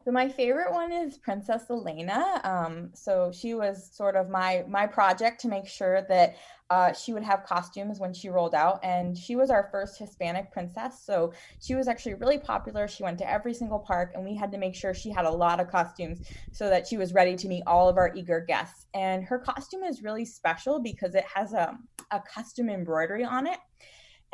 So 0.04 0.12
my 0.12 0.28
favorite 0.28 0.70
one 0.70 0.92
is 0.92 1.16
Princess 1.16 1.62
Elena. 1.70 2.38
Um, 2.44 2.90
so 2.92 3.32
she 3.32 3.54
was 3.54 3.90
sort 3.90 4.16
of 4.16 4.28
my 4.28 4.62
my 4.68 4.86
project 4.86 5.40
to 5.40 5.48
make 5.48 5.66
sure 5.66 6.02
that 6.10 6.36
uh, 6.68 6.92
she 6.92 7.14
would 7.14 7.22
have 7.22 7.44
costumes 7.46 8.00
when 8.00 8.12
she 8.12 8.28
rolled 8.28 8.54
out, 8.54 8.80
and 8.82 9.16
she 9.16 9.34
was 9.34 9.48
our 9.48 9.68
first 9.72 9.98
Hispanic 9.98 10.52
princess. 10.52 11.02
So 11.02 11.32
she 11.58 11.74
was 11.74 11.88
actually 11.88 12.14
really 12.14 12.36
popular. 12.36 12.86
She 12.86 13.02
went 13.02 13.16
to 13.18 13.30
every 13.30 13.54
single 13.54 13.78
park, 13.78 14.12
and 14.14 14.22
we 14.22 14.36
had 14.36 14.52
to 14.52 14.58
make 14.58 14.74
sure 14.74 14.92
she 14.92 15.10
had 15.10 15.24
a 15.24 15.30
lot 15.30 15.58
of 15.58 15.70
costumes 15.70 16.20
so 16.52 16.68
that 16.68 16.86
she 16.86 16.98
was 16.98 17.14
ready 17.14 17.34
to 17.36 17.48
meet 17.48 17.62
all 17.66 17.88
of 17.88 17.96
our 17.96 18.14
eager 18.14 18.40
guests. 18.40 18.86
And 18.92 19.24
her 19.24 19.38
costume 19.38 19.84
is 19.84 20.02
really 20.02 20.26
special 20.26 20.80
because 20.80 21.14
it 21.14 21.24
has 21.34 21.54
a, 21.54 21.78
a 22.10 22.20
custom 22.20 22.68
embroidery 22.68 23.24
on 23.24 23.46
it 23.46 23.58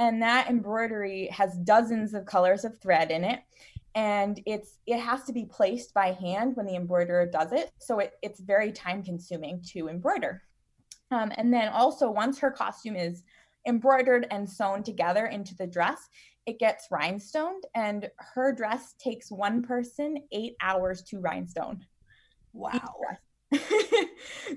and 0.00 0.22
that 0.22 0.48
embroidery 0.48 1.26
has 1.26 1.58
dozens 1.58 2.14
of 2.14 2.24
colors 2.24 2.64
of 2.64 2.80
thread 2.80 3.10
in 3.10 3.22
it 3.22 3.40
and 3.94 4.40
it's 4.46 4.78
it 4.86 4.98
has 4.98 5.24
to 5.24 5.32
be 5.32 5.44
placed 5.44 5.92
by 5.94 6.12
hand 6.12 6.56
when 6.56 6.66
the 6.66 6.76
embroiderer 6.76 7.26
does 7.26 7.52
it. 7.52 7.70
So 7.78 7.98
it, 7.98 8.12
it's 8.22 8.40
very 8.40 8.72
time 8.72 9.02
consuming 9.02 9.62
to 9.72 9.88
embroider. 9.88 10.42
Um, 11.10 11.32
and 11.36 11.52
then 11.52 11.68
also 11.68 12.10
once 12.10 12.38
her 12.38 12.50
costume 12.50 12.96
is 12.96 13.24
embroidered 13.66 14.26
and 14.30 14.48
sewn 14.48 14.82
together 14.82 15.26
into 15.26 15.54
the 15.56 15.66
dress 15.66 16.08
it 16.46 16.58
gets 16.58 16.88
rhinestoned, 16.90 17.64
and 17.74 18.10
her 18.34 18.52
dress 18.52 18.94
takes 18.98 19.30
one 19.30 19.62
person 19.62 20.18
eight 20.32 20.56
hours 20.60 21.02
to 21.04 21.20
rhinestone. 21.20 21.86
Wow. 22.52 22.96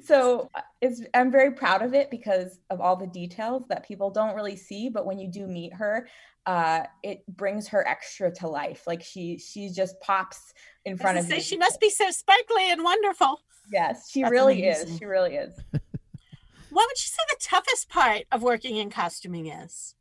so 0.03 0.49
it's 0.81 1.01
I'm 1.13 1.31
very 1.31 1.51
proud 1.51 1.81
of 1.81 1.93
it 1.93 2.09
because 2.09 2.59
of 2.69 2.79
all 2.79 2.95
the 2.95 3.07
details 3.07 3.63
that 3.69 3.87
people 3.87 4.09
don't 4.09 4.35
really 4.35 4.55
see, 4.55 4.89
but 4.89 5.05
when 5.05 5.19
you 5.19 5.27
do 5.27 5.45
meet 5.45 5.73
her, 5.73 6.07
uh, 6.45 6.83
it 7.03 7.23
brings 7.27 7.67
her 7.69 7.87
extra 7.87 8.31
to 8.35 8.47
life. 8.47 8.83
Like 8.85 9.01
she 9.01 9.37
she 9.37 9.69
just 9.69 9.99
pops 10.01 10.53
in 10.85 10.97
front 10.97 11.17
of 11.17 11.29
you. 11.29 11.39
She 11.39 11.57
must 11.57 11.79
be 11.79 11.89
so 11.89 12.09
sparkly 12.11 12.71
and 12.71 12.83
wonderful. 12.83 13.39
Yes, 13.71 14.09
she 14.09 14.21
That's 14.21 14.31
really 14.31 14.61
amazing. 14.61 14.89
is. 14.89 14.97
She 14.97 15.05
really 15.05 15.35
is. 15.35 15.53
what 15.71 16.87
would 16.87 16.97
you 16.97 17.07
say 17.07 17.23
the 17.29 17.37
toughest 17.41 17.89
part 17.89 18.23
of 18.31 18.43
working 18.43 18.77
in 18.77 18.89
costuming 18.89 19.47
is? 19.47 19.95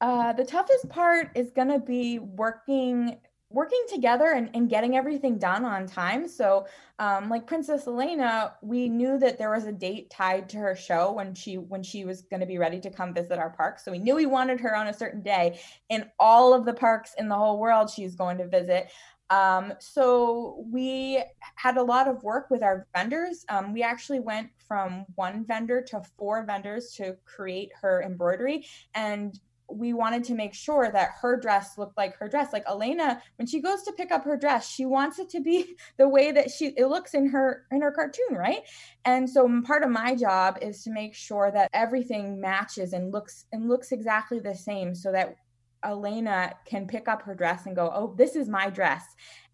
Uh, 0.00 0.32
the 0.32 0.44
toughest 0.44 0.88
part 0.88 1.30
is 1.34 1.50
going 1.50 1.68
to 1.68 1.78
be 1.78 2.18
working 2.18 3.18
working 3.50 3.84
together 3.92 4.32
and, 4.32 4.48
and 4.54 4.70
getting 4.70 4.96
everything 4.96 5.36
done 5.36 5.64
on 5.64 5.86
time. 5.86 6.28
So, 6.28 6.66
um, 7.00 7.28
like 7.28 7.46
Princess 7.46 7.86
Elena, 7.86 8.54
we 8.62 8.88
knew 8.88 9.18
that 9.18 9.38
there 9.38 9.50
was 9.50 9.64
a 9.64 9.72
date 9.72 10.08
tied 10.08 10.48
to 10.50 10.58
her 10.58 10.76
show 10.76 11.12
when 11.12 11.34
she 11.34 11.58
when 11.58 11.82
she 11.82 12.04
was 12.04 12.22
going 12.22 12.40
to 12.40 12.46
be 12.46 12.58
ready 12.58 12.80
to 12.80 12.90
come 12.90 13.12
visit 13.12 13.38
our 13.38 13.50
park. 13.50 13.80
So 13.80 13.90
we 13.90 13.98
knew 13.98 14.14
we 14.14 14.26
wanted 14.26 14.60
her 14.60 14.76
on 14.76 14.86
a 14.86 14.94
certain 14.94 15.22
day 15.22 15.58
in 15.88 16.08
all 16.18 16.54
of 16.54 16.64
the 16.64 16.74
parks 16.74 17.14
in 17.18 17.28
the 17.28 17.34
whole 17.34 17.58
world 17.58 17.90
she's 17.90 18.14
going 18.14 18.38
to 18.38 18.46
visit. 18.46 18.90
Um, 19.30 19.74
so 19.78 20.64
we 20.68 21.22
had 21.54 21.76
a 21.76 21.82
lot 21.82 22.08
of 22.08 22.22
work 22.24 22.50
with 22.50 22.64
our 22.64 22.88
vendors. 22.94 23.44
Um, 23.48 23.72
we 23.72 23.82
actually 23.82 24.18
went 24.18 24.50
from 24.66 25.04
one 25.14 25.44
vendor 25.46 25.82
to 25.82 26.02
four 26.18 26.44
vendors 26.44 26.92
to 26.96 27.16
create 27.24 27.70
her 27.80 28.02
embroidery, 28.02 28.66
and 28.94 29.38
we 29.72 29.92
wanted 29.92 30.24
to 30.24 30.34
make 30.34 30.54
sure 30.54 30.90
that 30.92 31.10
her 31.20 31.38
dress 31.38 31.78
looked 31.78 31.96
like 31.96 32.16
her 32.16 32.28
dress. 32.28 32.52
Like 32.52 32.64
Elena, 32.68 33.22
when 33.36 33.46
she 33.46 33.60
goes 33.60 33.82
to 33.82 33.92
pick 33.92 34.10
up 34.10 34.24
her 34.24 34.36
dress, 34.36 34.68
she 34.68 34.86
wants 34.86 35.18
it 35.18 35.28
to 35.30 35.40
be 35.40 35.76
the 35.96 36.08
way 36.08 36.32
that 36.32 36.50
she 36.50 36.68
it 36.76 36.86
looks 36.86 37.14
in 37.14 37.28
her 37.28 37.64
in 37.70 37.80
her 37.80 37.92
cartoon, 37.92 38.36
right? 38.36 38.62
And 39.04 39.28
so 39.28 39.48
part 39.64 39.82
of 39.82 39.90
my 39.90 40.14
job 40.14 40.58
is 40.60 40.82
to 40.84 40.90
make 40.90 41.14
sure 41.14 41.50
that 41.52 41.70
everything 41.72 42.40
matches 42.40 42.92
and 42.92 43.12
looks 43.12 43.46
and 43.52 43.68
looks 43.68 43.92
exactly 43.92 44.38
the 44.38 44.54
same 44.54 44.94
so 44.94 45.12
that 45.12 45.36
Elena 45.82 46.54
can 46.66 46.86
pick 46.86 47.08
up 47.08 47.22
her 47.22 47.34
dress 47.34 47.64
and 47.66 47.74
go, 47.74 47.90
"Oh, 47.94 48.14
this 48.16 48.36
is 48.36 48.48
my 48.48 48.68
dress." 48.68 49.02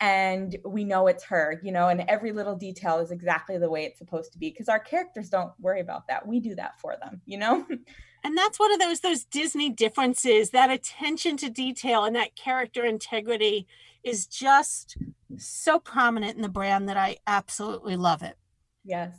And 0.01 0.57
we 0.65 0.85
know 0.85 1.07
it's 1.07 1.25
her, 1.25 1.61
you 1.63 1.71
know, 1.71 1.89
and 1.89 2.05
every 2.09 2.33
little 2.33 2.57
detail 2.57 2.99
is 2.99 3.11
exactly 3.13 3.59
the 3.59 3.71
way 3.71 3.85
it's 3.85 3.99
supposed 3.99 4.33
to 4.33 4.39
be 4.39 4.51
because 4.51 4.69
our 4.69 4.81
characters 4.81 5.31
don't 5.31 5.53
worry 5.61 5.81
about 5.81 6.09
that. 6.09 6.27
We 6.27 6.41
do 6.41 6.55
that 6.57 6.81
for 6.81 6.97
them, 7.01 7.21
you 7.27 7.39
know? 7.39 7.67
and 8.27 8.37
that's 8.37 8.59
one 8.59 8.73
of 8.73 8.81
those 8.81 9.01
those 9.01 9.25
disney 9.25 9.71
differences 9.71 10.51
that 10.51 10.69
attention 10.69 11.37
to 11.37 11.49
detail 11.49 12.05
and 12.05 12.17
that 12.17 12.35
character 12.35 12.85
integrity 12.85 13.69
is 14.03 14.27
just 14.27 14.97
so 15.37 15.79
prominent 15.79 16.35
in 16.35 16.43
the 16.43 16.49
brand 16.49 16.89
that 16.89 16.97
i 16.97 17.17
absolutely 17.27 17.97
love 17.97 18.23
it. 18.23 18.37
Yes. 18.85 19.13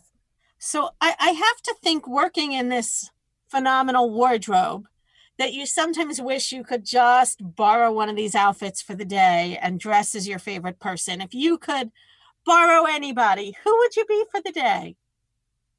So 0.59 0.89
i, 0.99 1.15
I 1.19 1.31
have 1.31 1.61
to 1.63 1.75
think 1.81 2.05
working 2.05 2.51
in 2.51 2.67
this 2.67 3.09
phenomenal 3.47 4.11
wardrobe 4.11 4.87
that 5.39 5.53
you 5.53 5.65
sometimes 5.65 6.19
wish 6.19 6.51
you 6.51 6.63
could 6.63 6.83
just 6.83 7.55
borrow 7.55 7.91
one 7.91 8.09
of 8.09 8.17
these 8.17 8.35
outfits 8.35 8.81
for 8.81 8.93
the 8.93 9.05
day 9.05 9.57
and 9.61 9.79
dress 9.79 10.15
as 10.15 10.27
your 10.27 10.39
favorite 10.39 10.79
person. 10.79 11.21
If 11.21 11.33
you 11.33 11.57
could 11.57 11.91
borrow 12.45 12.83
anybody 12.83 13.55
who 13.63 13.77
would 13.77 13.95
you 13.95 14.05
be 14.05 14.25
for 14.31 14.41
the 14.41 14.51
day? 14.51 14.97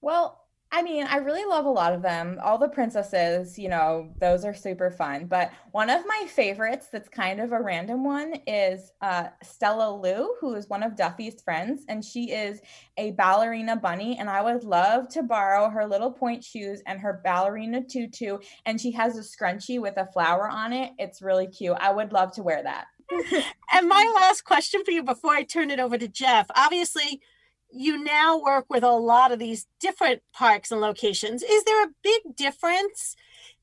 Well 0.01 0.48
I 0.71 0.83
mean, 0.83 1.05
I 1.05 1.17
really 1.17 1.45
love 1.47 1.65
a 1.65 1.71
lot 1.71 1.95
of 1.95 2.03
them. 2.03 2.39
All 2.43 2.59
the 2.59 2.69
princesses, 2.69 3.59
you 3.59 3.71
know, 3.71 4.11
those 4.21 4.45
are 4.45 4.53
super 4.53 4.91
fun. 4.91 5.25
But 5.25 5.51
one 5.71 5.89
of 5.89 6.05
my 6.07 6.27
favorites 6.29 6.89
that's 6.93 7.09
kind 7.09 7.41
of 7.41 7.53
a 7.53 7.63
random 7.63 8.05
one 8.05 8.35
is 8.47 8.93
uh, 9.01 9.29
Stella 9.43 9.97
Lou, 9.97 10.35
who 10.41 10.55
is 10.55 10.69
one 10.69 10.83
of 10.83 10.95
Duffy's 10.95 11.41
friends. 11.41 11.85
And 11.89 12.05
she 12.05 12.33
is 12.33 12.61
a 12.99 13.13
ballerina 13.13 13.77
bunny. 13.77 14.19
And 14.19 14.29
I 14.29 14.43
would 14.43 14.63
love 14.63 15.09
to 15.11 15.23
borrow 15.23 15.71
her 15.71 15.87
little 15.87 16.11
pointe 16.11 16.45
shoes 16.45 16.83
and 16.87 17.01
her 17.01 17.23
ballerina 17.25 17.83
tutu. 17.83 18.39
And 18.67 18.79
she 18.79 18.91
has 18.93 19.17
a 19.17 19.23
scrunchie 19.23 19.81
with 19.81 19.97
a 19.97 20.07
flower 20.13 20.49
on 20.51 20.75
it. 20.75 20.93
It's 20.99 21.23
really 21.23 21.47
cute. 21.47 21.79
I 21.81 21.93
would 21.93 22.13
love 22.13 22.33
to 22.33 22.43
wear 22.43 22.63
that. 22.63 22.87
and 23.73 23.89
my 23.89 24.13
last 24.15 24.45
question 24.45 24.85
for 24.85 24.91
you 24.91 25.03
before 25.03 25.33
I 25.33 25.43
turn 25.43 25.71
it 25.71 25.81
over 25.81 25.97
to 25.97 26.09
Jeff 26.09 26.47
obviously, 26.55 27.23
you 27.71 28.03
now 28.03 28.41
work 28.41 28.67
with 28.69 28.83
a 28.83 28.91
lot 28.91 29.33
of 29.33 29.39
these 29.39 29.67
different 29.81 30.23
parks 30.33 30.71
and 30.71 30.81
locations. 30.81 31.43
Is 31.43 31.65
there 31.65 31.85
a 31.85 31.95
big 32.03 32.37
difference 32.37 33.17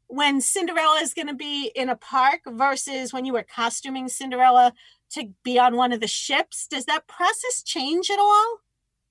when 0.07 0.41
Cinderella 0.41 0.99
is 1.01 1.13
going 1.13 1.27
to 1.27 1.35
be 1.35 1.71
in 1.75 1.89
a 1.89 1.95
park 1.95 2.41
versus 2.47 3.11
when 3.11 3.25
you 3.25 3.33
were 3.33 3.45
costuming 3.55 4.07
Cinderella 4.07 4.73
to 5.11 5.29
be 5.43 5.57
on 5.57 5.75
one 5.75 5.91
of 5.91 5.99
the 5.99 6.07
ships? 6.07 6.67
Does 6.67 6.85
that 6.85 7.07
process 7.07 7.63
change 7.63 8.09
at 8.09 8.19
all? 8.19 8.59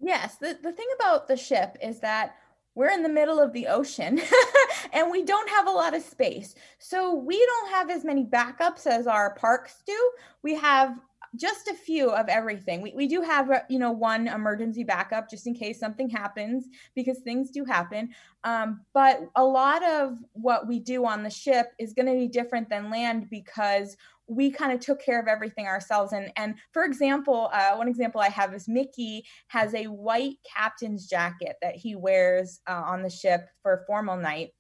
Yes. 0.00 0.37
The, 0.37 0.59
the 0.62 0.72
thing 0.72 0.87
about 0.98 1.28
the 1.28 1.37
ship 1.37 1.76
is 1.83 2.00
that 2.00 2.37
we're 2.74 2.90
in 2.90 3.02
the 3.02 3.09
middle 3.09 3.38
of 3.40 3.52
the 3.52 3.68
ocean 3.68 4.20
and 4.92 5.11
we 5.11 5.22
don't 5.22 5.48
have 5.48 5.66
a 5.66 5.70
lot 5.70 5.94
of 5.94 6.02
space. 6.02 6.54
So 6.78 7.14
we 7.14 7.38
don't 7.38 7.70
have 7.70 7.90
as 7.90 8.04
many 8.04 8.24
backups 8.24 8.87
as 8.87 9.07
our 9.07 9.35
parks 9.35 9.83
do. 9.87 10.11
We 10.42 10.54
have 10.57 10.98
just 11.36 11.68
a 11.68 11.74
few 11.74 12.10
of 12.10 12.28
everything. 12.28 12.80
We, 12.80 12.92
we 12.94 13.06
do 13.06 13.22
have, 13.22 13.50
uh, 13.50 13.60
you 13.68 13.78
know, 13.78 13.92
one 13.92 14.28
emergency 14.28 14.84
backup 14.84 15.28
just 15.28 15.46
in 15.46 15.54
case 15.54 15.78
something 15.78 16.08
happens 16.08 16.66
because 16.94 17.18
things 17.18 17.50
do 17.50 17.64
happen. 17.64 18.10
Um, 18.44 18.80
but 18.92 19.20
a 19.36 19.44
lot 19.44 19.82
of 19.84 20.18
what 20.32 20.68
we 20.68 20.80
do 20.80 21.06
on 21.06 21.22
the 21.22 21.30
ship 21.30 21.72
is 21.78 21.92
going 21.92 22.06
to 22.06 22.14
be 22.14 22.28
different 22.28 22.68
than 22.68 22.90
land 22.90 23.28
because 23.30 23.96
we 24.26 24.50
kind 24.50 24.72
of 24.72 24.80
took 24.80 25.02
care 25.02 25.20
of 25.20 25.28
everything 25.28 25.66
ourselves. 25.66 26.12
And 26.12 26.32
and 26.36 26.54
for 26.72 26.84
example, 26.84 27.50
uh, 27.52 27.74
one 27.74 27.88
example 27.88 28.20
I 28.20 28.30
have 28.30 28.54
is 28.54 28.68
Mickey 28.68 29.24
has 29.48 29.74
a 29.74 29.84
white 29.84 30.36
captain's 30.50 31.06
jacket 31.06 31.56
that 31.60 31.76
he 31.76 31.94
wears 31.94 32.60
uh, 32.66 32.82
on 32.86 33.02
the 33.02 33.10
ship 33.10 33.48
for 33.62 33.84
formal 33.86 34.16
night 34.16 34.50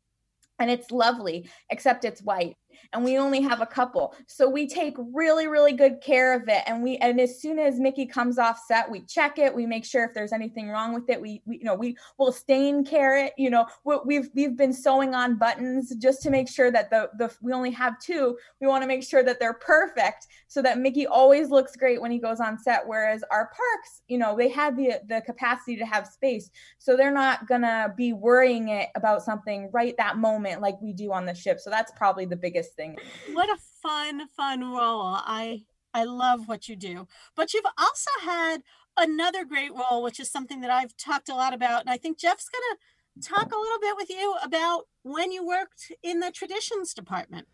and 0.58 0.70
it's 0.70 0.90
lovely 0.90 1.48
except 1.70 2.04
it's 2.04 2.22
white 2.22 2.56
and 2.92 3.04
we 3.04 3.18
only 3.18 3.40
have 3.40 3.60
a 3.60 3.66
couple. 3.66 4.14
So 4.26 4.48
we 4.48 4.66
take 4.66 4.94
really 4.98 5.46
really 5.46 5.72
good 5.72 6.00
care 6.00 6.34
of 6.34 6.48
it. 6.48 6.62
And 6.66 6.82
we 6.82 6.96
and 6.98 7.20
as 7.20 7.40
soon 7.40 7.58
as 7.58 7.78
mickey 7.78 8.06
comes 8.06 8.38
off 8.38 8.60
set 8.66 8.90
we 8.90 9.02
check 9.02 9.38
it. 9.38 9.54
We 9.54 9.66
make 9.66 9.84
sure 9.84 10.04
if 10.04 10.14
there's 10.14 10.32
anything 10.32 10.68
wrong 10.68 10.94
with 10.94 11.08
it 11.08 11.20
we, 11.20 11.42
we 11.46 11.58
you 11.58 11.64
know 11.64 11.74
we 11.74 11.96
will 12.18 12.32
stain 12.32 12.84
care 12.84 13.16
it 13.24 13.32
you 13.36 13.50
know. 13.50 13.66
We've 14.04 14.28
we've 14.34 14.56
been 14.56 14.72
sewing 14.72 15.14
on 15.14 15.36
buttons 15.36 15.94
just 15.96 16.22
to 16.22 16.30
make 16.30 16.48
sure 16.48 16.70
that 16.70 16.90
the 16.90 17.10
the 17.18 17.34
we 17.42 17.52
only 17.52 17.70
have 17.72 17.98
two. 17.98 18.36
We 18.60 18.66
want 18.66 18.82
to 18.82 18.88
make 18.88 19.02
sure 19.02 19.22
that 19.22 19.40
they're 19.40 19.54
perfect 19.54 20.26
so 20.48 20.62
that 20.62 20.78
mickey 20.78 21.06
always 21.06 21.50
looks 21.50 21.76
great 21.76 22.00
when 22.00 22.10
he 22.10 22.18
goes 22.18 22.40
on 22.40 22.58
set 22.58 22.86
whereas 22.86 23.22
our 23.30 23.46
parks 23.46 24.02
you 24.08 24.18
know 24.18 24.36
they 24.36 24.48
have 24.48 24.76
the 24.76 25.00
the 25.08 25.22
capacity 25.22 25.76
to 25.76 25.86
have 25.86 26.06
space. 26.06 26.50
So 26.78 26.96
they're 26.96 27.12
not 27.12 27.46
gonna 27.46 27.92
be 27.96 28.12
worrying 28.12 28.68
it 28.68 28.88
about 28.94 29.22
something 29.22 29.70
right 29.72 29.94
that 29.98 30.16
moment 30.16 30.60
like 30.60 30.80
we 30.80 30.92
do 30.92 31.12
on 31.12 31.26
the 31.26 31.34
ship. 31.34 31.60
So 31.60 31.70
that's 31.70 31.92
probably 31.96 32.24
the 32.24 32.36
biggest 32.36 32.63
thing. 32.68 32.96
What 33.32 33.48
a 33.48 33.58
fun, 33.82 34.28
fun 34.28 34.60
role. 34.60 35.16
I 35.16 35.64
I 35.92 36.04
love 36.04 36.48
what 36.48 36.68
you 36.68 36.76
do. 36.76 37.06
But 37.36 37.54
you've 37.54 37.64
also 37.78 38.10
had 38.22 38.62
another 38.96 39.44
great 39.44 39.70
role, 39.72 40.02
which 40.02 40.18
is 40.18 40.30
something 40.30 40.60
that 40.60 40.70
I've 40.70 40.96
talked 40.96 41.28
a 41.28 41.34
lot 41.34 41.54
about. 41.54 41.82
And 41.82 41.90
I 41.90 41.96
think 41.96 42.18
Jeff's 42.18 42.48
gonna 42.48 42.80
talk 43.22 43.52
a 43.52 43.58
little 43.58 43.78
bit 43.80 43.96
with 43.96 44.10
you 44.10 44.34
about 44.42 44.84
when 45.02 45.30
you 45.30 45.46
worked 45.46 45.92
in 46.02 46.20
the 46.20 46.30
traditions 46.32 46.94
department. 46.94 47.46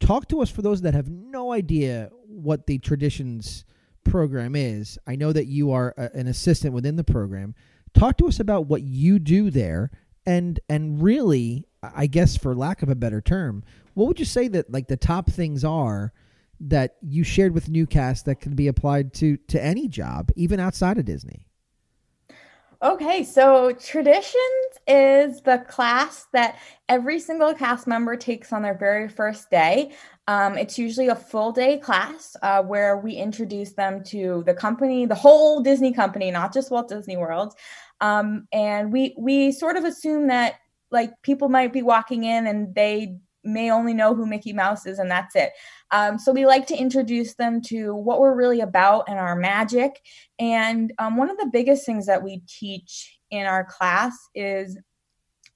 Talk 0.00 0.28
to 0.28 0.40
us 0.40 0.50
for 0.50 0.62
those 0.62 0.82
that 0.82 0.94
have 0.94 1.08
no 1.08 1.52
idea 1.52 2.10
what 2.26 2.66
the 2.66 2.78
traditions 2.78 3.64
program 4.04 4.54
is. 4.54 4.98
I 5.06 5.16
know 5.16 5.32
that 5.32 5.46
you 5.46 5.72
are 5.72 5.92
a, 5.96 6.10
an 6.14 6.28
assistant 6.28 6.72
within 6.72 6.96
the 6.96 7.04
program. 7.04 7.54
Talk 7.94 8.16
to 8.18 8.28
us 8.28 8.38
about 8.38 8.66
what 8.66 8.82
you 8.82 9.18
do 9.18 9.50
there 9.50 9.90
and 10.24 10.60
and 10.68 11.02
really 11.02 11.64
I 11.82 12.06
guess 12.06 12.36
for 12.36 12.54
lack 12.54 12.82
of 12.82 12.88
a 12.88 12.94
better 12.94 13.20
term, 13.20 13.64
what 13.98 14.06
would 14.06 14.20
you 14.20 14.24
say 14.24 14.46
that 14.46 14.70
like 14.72 14.86
the 14.86 14.96
top 14.96 15.28
things 15.28 15.64
are 15.64 16.12
that 16.60 16.96
you 17.02 17.24
shared 17.24 17.52
with 17.52 17.68
Newcast 17.68 18.24
that 18.24 18.40
can 18.40 18.54
be 18.54 18.68
applied 18.68 19.12
to 19.14 19.36
to 19.48 19.62
any 19.62 19.88
job, 19.88 20.30
even 20.36 20.60
outside 20.60 20.98
of 20.98 21.04
Disney? 21.04 21.44
Okay, 22.80 23.24
so 23.24 23.72
Traditions 23.72 24.78
is 24.86 25.40
the 25.40 25.64
class 25.68 26.28
that 26.32 26.60
every 26.88 27.18
single 27.18 27.52
cast 27.52 27.88
member 27.88 28.16
takes 28.16 28.52
on 28.52 28.62
their 28.62 28.78
very 28.78 29.08
first 29.08 29.50
day. 29.50 29.90
Um, 30.28 30.56
it's 30.56 30.78
usually 30.78 31.08
a 31.08 31.16
full 31.16 31.50
day 31.50 31.78
class 31.78 32.36
uh, 32.42 32.62
where 32.62 32.98
we 32.98 33.14
introduce 33.14 33.72
them 33.72 34.04
to 34.04 34.44
the 34.46 34.54
company, 34.54 35.06
the 35.06 35.16
whole 35.16 35.60
Disney 35.60 35.92
company, 35.92 36.30
not 36.30 36.54
just 36.54 36.70
Walt 36.70 36.88
Disney 36.88 37.16
World. 37.16 37.54
Um, 38.00 38.46
and 38.52 38.92
we 38.92 39.16
we 39.18 39.50
sort 39.50 39.76
of 39.76 39.82
assume 39.82 40.28
that 40.28 40.60
like 40.92 41.20
people 41.22 41.48
might 41.48 41.72
be 41.72 41.82
walking 41.82 42.22
in 42.22 42.46
and 42.46 42.72
they 42.76 43.18
may 43.44 43.70
only 43.70 43.94
know 43.94 44.14
who 44.14 44.26
Mickey 44.26 44.52
Mouse 44.52 44.86
is, 44.86 44.98
and 44.98 45.10
that's 45.10 45.36
it. 45.36 45.52
Um, 45.90 46.18
so 46.18 46.32
we 46.32 46.46
like 46.46 46.66
to 46.68 46.76
introduce 46.76 47.34
them 47.34 47.60
to 47.62 47.94
what 47.94 48.20
we're 48.20 48.34
really 48.34 48.60
about 48.60 49.08
and 49.08 49.18
our 49.18 49.36
magic. 49.36 50.00
And 50.38 50.92
um, 50.98 51.16
one 51.16 51.30
of 51.30 51.38
the 51.38 51.50
biggest 51.52 51.86
things 51.86 52.06
that 52.06 52.22
we 52.22 52.42
teach 52.46 53.18
in 53.30 53.46
our 53.46 53.64
class 53.64 54.16
is 54.34 54.78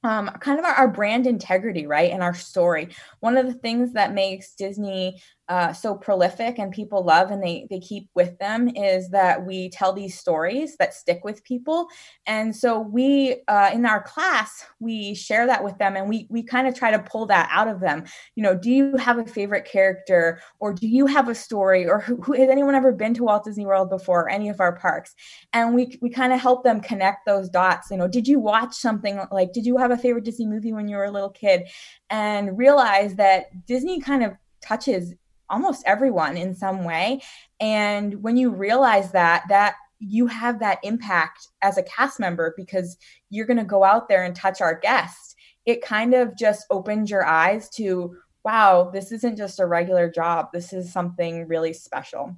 um, 0.05 0.29
kind 0.40 0.59
of 0.59 0.64
our, 0.64 0.73
our, 0.75 0.88
brand 0.88 1.29
integrity, 1.29 1.87
right? 1.87 2.11
And 2.11 2.23
our 2.23 2.35
story. 2.35 2.88
One 3.21 3.37
of 3.37 3.47
the 3.47 3.55
things 3.55 3.92
that 3.92 4.12
makes 4.12 4.55
Disney 4.55 5.23
uh, 5.48 5.72
so 5.72 5.94
prolific 5.94 6.59
and 6.59 6.70
people 6.70 7.05
love 7.05 7.31
and 7.31 7.42
they 7.42 7.66
they 7.68 7.81
keep 7.81 8.09
with 8.14 8.38
them 8.38 8.68
is 8.76 9.11
that 9.11 9.44
we 9.44 9.68
tell 9.70 9.92
these 9.92 10.18
stories 10.18 10.76
that 10.76 10.94
stick 10.94 11.24
with 11.24 11.42
people. 11.42 11.88
And 12.26 12.55
so 12.55 12.78
we 12.78 13.42
uh, 13.48 13.70
in 13.74 13.85
our 13.85 14.02
class 14.02 14.64
we 14.78 15.14
share 15.14 15.46
that 15.46 15.64
with 15.64 15.76
them 15.78 15.96
and 15.96 16.09
we 16.09 16.26
we 16.31 16.44
kind 16.44 16.68
of 16.68 16.74
try 16.76 16.92
to 16.92 16.98
pull 17.00 17.26
that 17.26 17.48
out 17.50 17.66
of 17.66 17.81
them. 17.81 18.05
You 18.37 18.44
know 18.44 18.57
do 18.57 18.70
you 18.70 18.96
have 18.96 19.18
a 19.18 19.26
favorite 19.26 19.64
character 19.64 20.40
or 20.61 20.72
do 20.72 20.87
you 20.87 21.07
have 21.07 21.28
a 21.28 21.35
story 21.35 21.87
or 21.88 22.00
who, 22.00 22.16
who 22.22 22.35
has 22.35 22.48
anyone 22.48 22.76
ever 22.76 22.92
been 22.92 23.14
to 23.14 23.24
walt 23.24 23.44
disney 23.44 23.66
world 23.66 23.90
before 23.90 24.22
or 24.22 24.31
any 24.31 24.48
of 24.48 24.61
our 24.61 24.76
parks? 24.76 25.14
And 25.52 25.74
we 25.74 25.98
we 26.00 26.09
kind 26.09 26.33
of 26.33 26.40
help 26.40 26.62
them 26.62 26.81
connect 26.81 27.26
those 27.26 27.48
dots 27.48 27.90
you 27.90 27.96
know 27.96 28.09
did 28.09 28.28
you 28.28 28.38
watch 28.38 28.74
something 28.74 29.20
like 29.33 29.52
did 29.52 29.66
you 29.66 29.76
have 29.76 29.90
a 29.90 29.98
favorite 29.98 30.24
disney 30.24 30.46
movie 30.46 30.72
when 30.72 30.87
you 30.87 30.96
were 30.96 31.05
a 31.05 31.11
little 31.11 31.31
kid? 31.31 31.68
And 32.11 32.57
realize 32.57 33.16
that 33.16 33.66
disney 33.66 34.00
kind 34.00 34.22
of 34.22 34.33
touches 34.62 35.14
almost 35.53 35.85
everyone 35.87 36.37
in 36.37 36.55
some 36.55 36.85
way. 36.85 37.21
And 37.61 38.23
when 38.23 38.37
you 38.37 38.51
realize 38.51 39.12
that, 39.12 39.45
that 39.51 39.75
you 40.01 40.27
have 40.27 40.59
that 40.59 40.81
impact 40.83 41.47
as 41.62 41.79
a 41.79 41.83
cast 41.85 42.19
member 42.19 42.55
because 42.57 42.97
you're 43.31 43.47
going 43.47 43.59
to 43.59 43.65
go 43.65 43.85
out 43.85 44.09
there 44.09 44.25
and 44.25 44.35
touch 44.35 44.61
our 44.61 44.79
guests. 44.81 45.37
It 45.65 45.85
kind 45.85 46.12
of 46.12 46.37
just 46.37 46.67
opens 46.71 47.09
your 47.09 47.25
eyes 47.25 47.69
to, 47.77 48.17
wow, 48.45 48.91
this 48.93 49.12
isn't 49.12 49.37
just 49.37 49.61
a 49.61 49.67
regular 49.67 50.11
job. 50.11 50.49
This 50.53 50.73
is 50.73 50.93
something 50.93 51.47
really 51.47 51.73
special. 51.73 52.37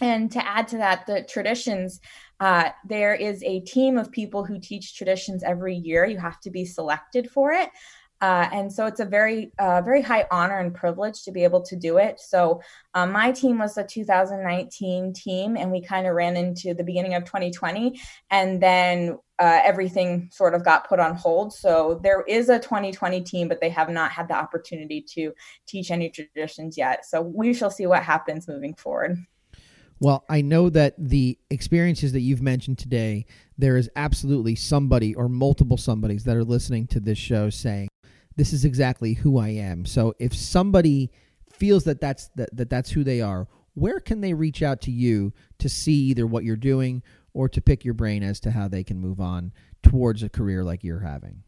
And 0.00 0.30
to 0.30 0.46
add 0.46 0.68
to 0.68 0.76
that, 0.76 1.06
the 1.06 1.24
traditions, 1.28 2.00
uh, 2.38 2.70
there 2.88 3.14
is 3.14 3.42
a 3.42 3.60
team 3.60 3.98
of 3.98 4.12
people 4.12 4.44
who 4.44 4.60
teach 4.60 4.94
traditions 4.94 5.42
every 5.42 5.74
year. 5.74 6.04
You 6.04 6.18
have 6.18 6.40
to 6.42 6.50
be 6.50 6.64
selected 6.64 7.28
for 7.28 7.50
it. 7.50 7.70
Uh, 8.20 8.48
and 8.52 8.72
so 8.72 8.86
it's 8.86 9.00
a 9.00 9.04
very, 9.04 9.50
uh, 9.58 9.80
very 9.80 10.02
high 10.02 10.26
honor 10.30 10.58
and 10.58 10.74
privilege 10.74 11.22
to 11.22 11.32
be 11.32 11.42
able 11.42 11.62
to 11.62 11.76
do 11.76 11.96
it. 11.96 12.20
So 12.20 12.60
um, 12.94 13.12
my 13.12 13.32
team 13.32 13.58
was 13.58 13.78
a 13.78 13.84
2019 13.84 15.14
team, 15.14 15.56
and 15.56 15.70
we 15.70 15.82
kind 15.82 16.06
of 16.06 16.14
ran 16.14 16.36
into 16.36 16.74
the 16.74 16.84
beginning 16.84 17.14
of 17.14 17.24
2020, 17.24 17.98
and 18.30 18.62
then 18.62 19.18
uh, 19.38 19.60
everything 19.64 20.28
sort 20.32 20.54
of 20.54 20.64
got 20.64 20.86
put 20.86 21.00
on 21.00 21.14
hold. 21.14 21.54
So 21.54 21.98
there 22.02 22.22
is 22.22 22.50
a 22.50 22.58
2020 22.58 23.22
team, 23.22 23.48
but 23.48 23.60
they 23.60 23.70
have 23.70 23.88
not 23.88 24.10
had 24.10 24.28
the 24.28 24.34
opportunity 24.34 25.00
to 25.14 25.32
teach 25.66 25.90
any 25.90 26.10
traditions 26.10 26.76
yet. 26.76 27.06
So 27.06 27.22
we 27.22 27.54
shall 27.54 27.70
see 27.70 27.86
what 27.86 28.02
happens 28.02 28.46
moving 28.46 28.74
forward. 28.74 29.16
Well, 29.98 30.24
I 30.30 30.40
know 30.40 30.70
that 30.70 30.94
the 30.98 31.38
experiences 31.50 32.12
that 32.12 32.20
you've 32.20 32.40
mentioned 32.40 32.78
today, 32.78 33.26
there 33.58 33.76
is 33.76 33.90
absolutely 33.96 34.56
somebody 34.56 35.14
or 35.14 35.28
multiple 35.28 35.76
somebodies 35.76 36.24
that 36.24 36.36
are 36.36 36.44
listening 36.44 36.86
to 36.88 37.00
this 37.00 37.18
show 37.18 37.50
saying, 37.50 37.88
this 38.40 38.54
is 38.54 38.64
exactly 38.64 39.12
who 39.12 39.36
I 39.36 39.48
am. 39.48 39.84
So 39.84 40.14
if 40.18 40.34
somebody 40.34 41.10
feels 41.52 41.84
that 41.84 42.00
that's 42.00 42.28
that, 42.36 42.48
that 42.56 42.70
that's 42.70 42.88
who 42.88 43.04
they 43.04 43.20
are, 43.20 43.46
where 43.74 44.00
can 44.00 44.22
they 44.22 44.32
reach 44.32 44.62
out 44.62 44.80
to 44.82 44.90
you 44.90 45.34
to 45.58 45.68
see 45.68 45.92
either 45.92 46.26
what 46.26 46.42
you're 46.42 46.56
doing 46.56 47.02
or 47.34 47.50
to 47.50 47.60
pick 47.60 47.84
your 47.84 47.92
brain 47.92 48.22
as 48.22 48.40
to 48.40 48.52
how 48.52 48.66
they 48.66 48.82
can 48.82 48.98
move 48.98 49.20
on 49.20 49.52
towards 49.82 50.22
a 50.22 50.30
career 50.30 50.64
like 50.64 50.82
you're 50.82 51.00
having? 51.00 51.42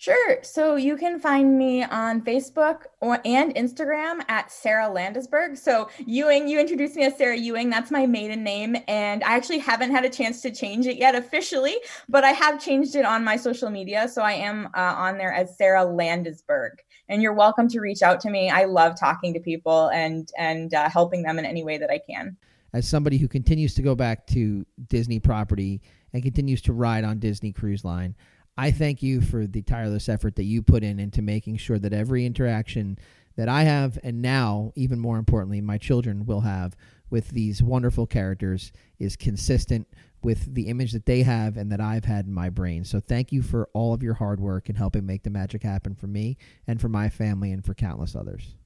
Sure. 0.00 0.38
So 0.44 0.76
you 0.76 0.96
can 0.96 1.18
find 1.18 1.58
me 1.58 1.82
on 1.82 2.22
Facebook 2.22 2.82
or, 3.00 3.18
and 3.24 3.52
Instagram 3.56 4.20
at 4.28 4.52
Sarah 4.52 4.88
Landesberg. 4.88 5.58
So 5.58 5.90
Ewing, 6.06 6.46
you 6.46 6.60
introduced 6.60 6.94
me 6.94 7.02
as 7.02 7.18
Sarah 7.18 7.36
Ewing. 7.36 7.68
That's 7.68 7.90
my 7.90 8.06
maiden 8.06 8.44
name. 8.44 8.76
And 8.86 9.24
I 9.24 9.34
actually 9.34 9.58
haven't 9.58 9.90
had 9.90 10.04
a 10.04 10.08
chance 10.08 10.40
to 10.42 10.52
change 10.52 10.86
it 10.86 10.98
yet 10.98 11.16
officially, 11.16 11.74
but 12.08 12.22
I 12.22 12.30
have 12.30 12.62
changed 12.62 12.94
it 12.94 13.04
on 13.04 13.24
my 13.24 13.36
social 13.36 13.70
media. 13.70 14.06
So 14.08 14.22
I 14.22 14.34
am 14.34 14.66
uh, 14.66 14.94
on 14.96 15.18
there 15.18 15.32
as 15.32 15.58
Sarah 15.58 15.84
Landesberg. 15.84 16.76
And 17.08 17.20
you're 17.20 17.34
welcome 17.34 17.66
to 17.66 17.80
reach 17.80 18.00
out 18.02 18.20
to 18.20 18.30
me. 18.30 18.50
I 18.50 18.66
love 18.66 18.94
talking 18.96 19.34
to 19.34 19.40
people 19.40 19.88
and, 19.88 20.30
and 20.38 20.74
uh, 20.74 20.88
helping 20.88 21.24
them 21.24 21.40
in 21.40 21.44
any 21.44 21.64
way 21.64 21.76
that 21.76 21.90
I 21.90 21.98
can. 22.08 22.36
As 22.72 22.86
somebody 22.86 23.18
who 23.18 23.26
continues 23.26 23.74
to 23.74 23.82
go 23.82 23.96
back 23.96 24.28
to 24.28 24.64
Disney 24.86 25.18
property 25.18 25.80
and 26.12 26.22
continues 26.22 26.62
to 26.62 26.72
ride 26.72 27.02
on 27.02 27.18
Disney 27.18 27.50
Cruise 27.50 27.84
Line, 27.84 28.14
I 28.58 28.72
thank 28.72 29.04
you 29.04 29.20
for 29.20 29.46
the 29.46 29.62
tireless 29.62 30.08
effort 30.08 30.34
that 30.34 30.42
you 30.42 30.62
put 30.62 30.82
in 30.82 30.98
into 30.98 31.22
making 31.22 31.58
sure 31.58 31.78
that 31.78 31.92
every 31.92 32.26
interaction 32.26 32.98
that 33.36 33.48
I 33.48 33.62
have, 33.62 34.00
and 34.02 34.20
now, 34.20 34.72
even 34.74 34.98
more 34.98 35.16
importantly, 35.16 35.60
my 35.60 35.78
children 35.78 36.26
will 36.26 36.40
have 36.40 36.76
with 37.08 37.28
these 37.28 37.62
wonderful 37.62 38.04
characters 38.04 38.72
is 38.98 39.14
consistent 39.14 39.86
with 40.24 40.52
the 40.52 40.66
image 40.66 40.90
that 40.90 41.06
they 41.06 41.22
have 41.22 41.56
and 41.56 41.70
that 41.70 41.80
I've 41.80 42.04
had 42.04 42.26
in 42.26 42.34
my 42.34 42.50
brain. 42.50 42.82
So 42.84 42.98
thank 42.98 43.30
you 43.30 43.42
for 43.42 43.68
all 43.74 43.94
of 43.94 44.02
your 44.02 44.14
hard 44.14 44.40
work 44.40 44.68
and 44.68 44.76
helping 44.76 45.06
make 45.06 45.22
the 45.22 45.30
magic 45.30 45.62
happen 45.62 45.94
for 45.94 46.08
me 46.08 46.36
and 46.66 46.80
for 46.80 46.88
my 46.88 47.08
family 47.08 47.52
and 47.52 47.64
for 47.64 47.74
countless 47.74 48.16
others. 48.16 48.56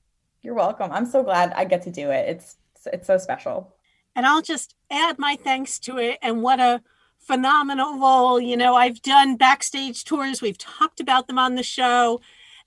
You're 0.41 0.55
welcome. 0.55 0.91
I'm 0.91 1.05
so 1.05 1.23
glad 1.23 1.53
I 1.53 1.67
get 1.67 1.83
to 1.83 1.91
do 1.91 2.11
it. 2.11 2.31
It's 2.31 2.57
it's 2.91 3.07
so 3.07 3.19
special. 3.19 3.75
And 4.17 4.25
I'll 4.25 4.43
just 4.43 4.75
add 4.91 5.19
my 5.19 5.37
thanks 5.37 5.79
to 5.81 5.99
it 5.99 6.19
and 6.23 6.43
what 6.43 6.61
a 6.61 6.83
phenomenal 7.27 7.99
role. 7.99 8.41
You 8.41 8.57
know, 8.57 8.75
I've 8.75 9.03
done 9.03 9.37
backstage 9.37 10.05
tours, 10.05 10.43
we've 10.43 10.59
talked 10.59 11.01
about 11.01 11.27
them 11.27 11.39
on 11.39 11.55
the 11.55 11.63
show, 11.63 12.21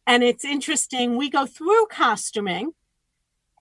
and 0.07 0.23
it's 0.23 0.45
interesting. 0.45 1.17
We 1.17 1.29
go 1.29 1.45
through 1.45 1.87
costuming 1.91 2.73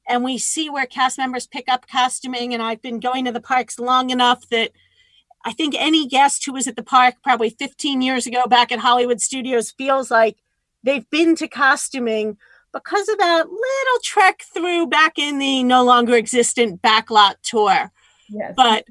and 0.06 0.22
we 0.22 0.38
see 0.38 0.68
where 0.68 0.86
cast 0.86 1.18
members 1.18 1.46
pick 1.46 1.68
up 1.68 1.86
costuming. 1.88 2.52
And 2.52 2.62
I've 2.62 2.82
been 2.82 3.00
going 3.00 3.24
to 3.24 3.32
the 3.32 3.40
parks 3.40 3.78
long 3.78 4.10
enough 4.10 4.48
that 4.50 4.72
I 5.44 5.52
think 5.52 5.74
any 5.78 6.06
guest 6.06 6.44
who 6.44 6.52
was 6.52 6.66
at 6.66 6.76
the 6.76 6.82
park 6.82 7.14
probably 7.22 7.50
15 7.50 8.02
years 8.02 8.26
ago 8.26 8.46
back 8.46 8.72
at 8.72 8.80
Hollywood 8.80 9.20
Studios 9.20 9.70
feels 9.70 10.10
like 10.10 10.36
they've 10.82 11.08
been 11.10 11.34
to 11.36 11.48
costuming 11.48 12.36
because 12.72 13.08
of 13.08 13.18
that 13.18 13.46
little 13.48 14.00
trek 14.02 14.42
through 14.42 14.86
back 14.88 15.18
in 15.18 15.38
the 15.38 15.62
no 15.62 15.84
longer 15.84 16.14
existent 16.14 16.82
backlot 16.82 17.36
tour. 17.42 17.90
Yes. 18.28 18.54
But 18.56 18.86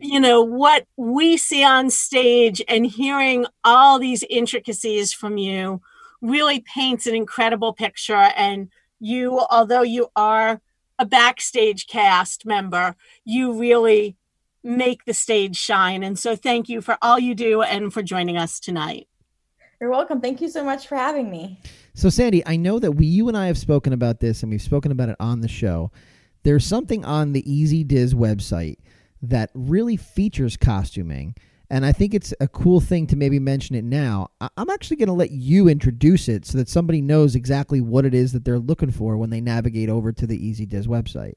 you 0.00 0.20
know 0.20 0.42
what 0.42 0.86
we 0.96 1.36
see 1.36 1.64
on 1.64 1.90
stage 1.90 2.62
and 2.66 2.86
hearing 2.86 3.46
all 3.64 3.98
these 3.98 4.24
intricacies 4.30 5.12
from 5.12 5.36
you 5.36 5.80
really 6.20 6.60
paints 6.60 7.06
an 7.06 7.14
incredible 7.14 7.72
picture. 7.72 8.14
And 8.36 8.70
you 9.00 9.40
although 9.50 9.82
you 9.82 10.08
are 10.16 10.60
a 10.98 11.04
backstage 11.04 11.88
cast 11.88 12.46
member 12.46 12.94
you 13.24 13.58
really 13.58 14.16
make 14.62 15.04
the 15.04 15.14
stage 15.14 15.56
shine. 15.56 16.04
And 16.04 16.16
so 16.16 16.36
thank 16.36 16.68
you 16.68 16.80
for 16.80 16.96
all 17.02 17.18
you 17.18 17.34
do 17.34 17.62
and 17.62 17.92
for 17.92 18.00
joining 18.02 18.36
us 18.36 18.60
tonight. 18.60 19.08
You're 19.80 19.90
welcome. 19.90 20.20
Thank 20.20 20.40
you 20.40 20.48
so 20.48 20.62
much 20.62 20.86
for 20.86 20.94
having 20.94 21.30
me. 21.30 21.58
So 21.94 22.08
sandy 22.08 22.46
i 22.46 22.56
know 22.56 22.78
that 22.78 22.92
we 22.92 23.04
you 23.04 23.28
and 23.28 23.36
i 23.36 23.48
have 23.48 23.58
spoken 23.58 23.92
about 23.92 24.20
this 24.20 24.42
and 24.42 24.50
we've 24.50 24.62
spoken 24.62 24.90
about 24.92 25.10
it 25.10 25.16
on 25.20 25.40
the 25.40 25.48
show. 25.48 25.90
There's 26.44 26.64
something 26.64 27.04
on 27.04 27.32
the 27.32 27.52
easy 27.52 27.84
diz 27.84 28.14
website 28.14 28.78
that 29.22 29.50
really 29.54 29.96
features 29.96 30.56
costuming. 30.56 31.34
And 31.70 31.86
I 31.86 31.92
think 31.92 32.12
it's 32.12 32.34
a 32.38 32.48
cool 32.48 32.80
thing 32.80 33.06
to 33.06 33.16
maybe 33.16 33.38
mention 33.38 33.74
it 33.74 33.84
now. 33.84 34.28
I'm 34.58 34.68
actually 34.68 34.98
going 34.98 35.06
to 35.06 35.14
let 35.14 35.30
you 35.30 35.68
introduce 35.68 36.28
it 36.28 36.44
so 36.44 36.58
that 36.58 36.68
somebody 36.68 37.00
knows 37.00 37.34
exactly 37.34 37.80
what 37.80 38.04
it 38.04 38.12
is 38.12 38.32
that 38.32 38.44
they're 38.44 38.58
looking 38.58 38.90
for 38.90 39.16
when 39.16 39.30
they 39.30 39.40
navigate 39.40 39.88
over 39.88 40.12
to 40.12 40.26
the 40.26 40.50
EZ-DIZ 40.50 40.86
website. 40.86 41.34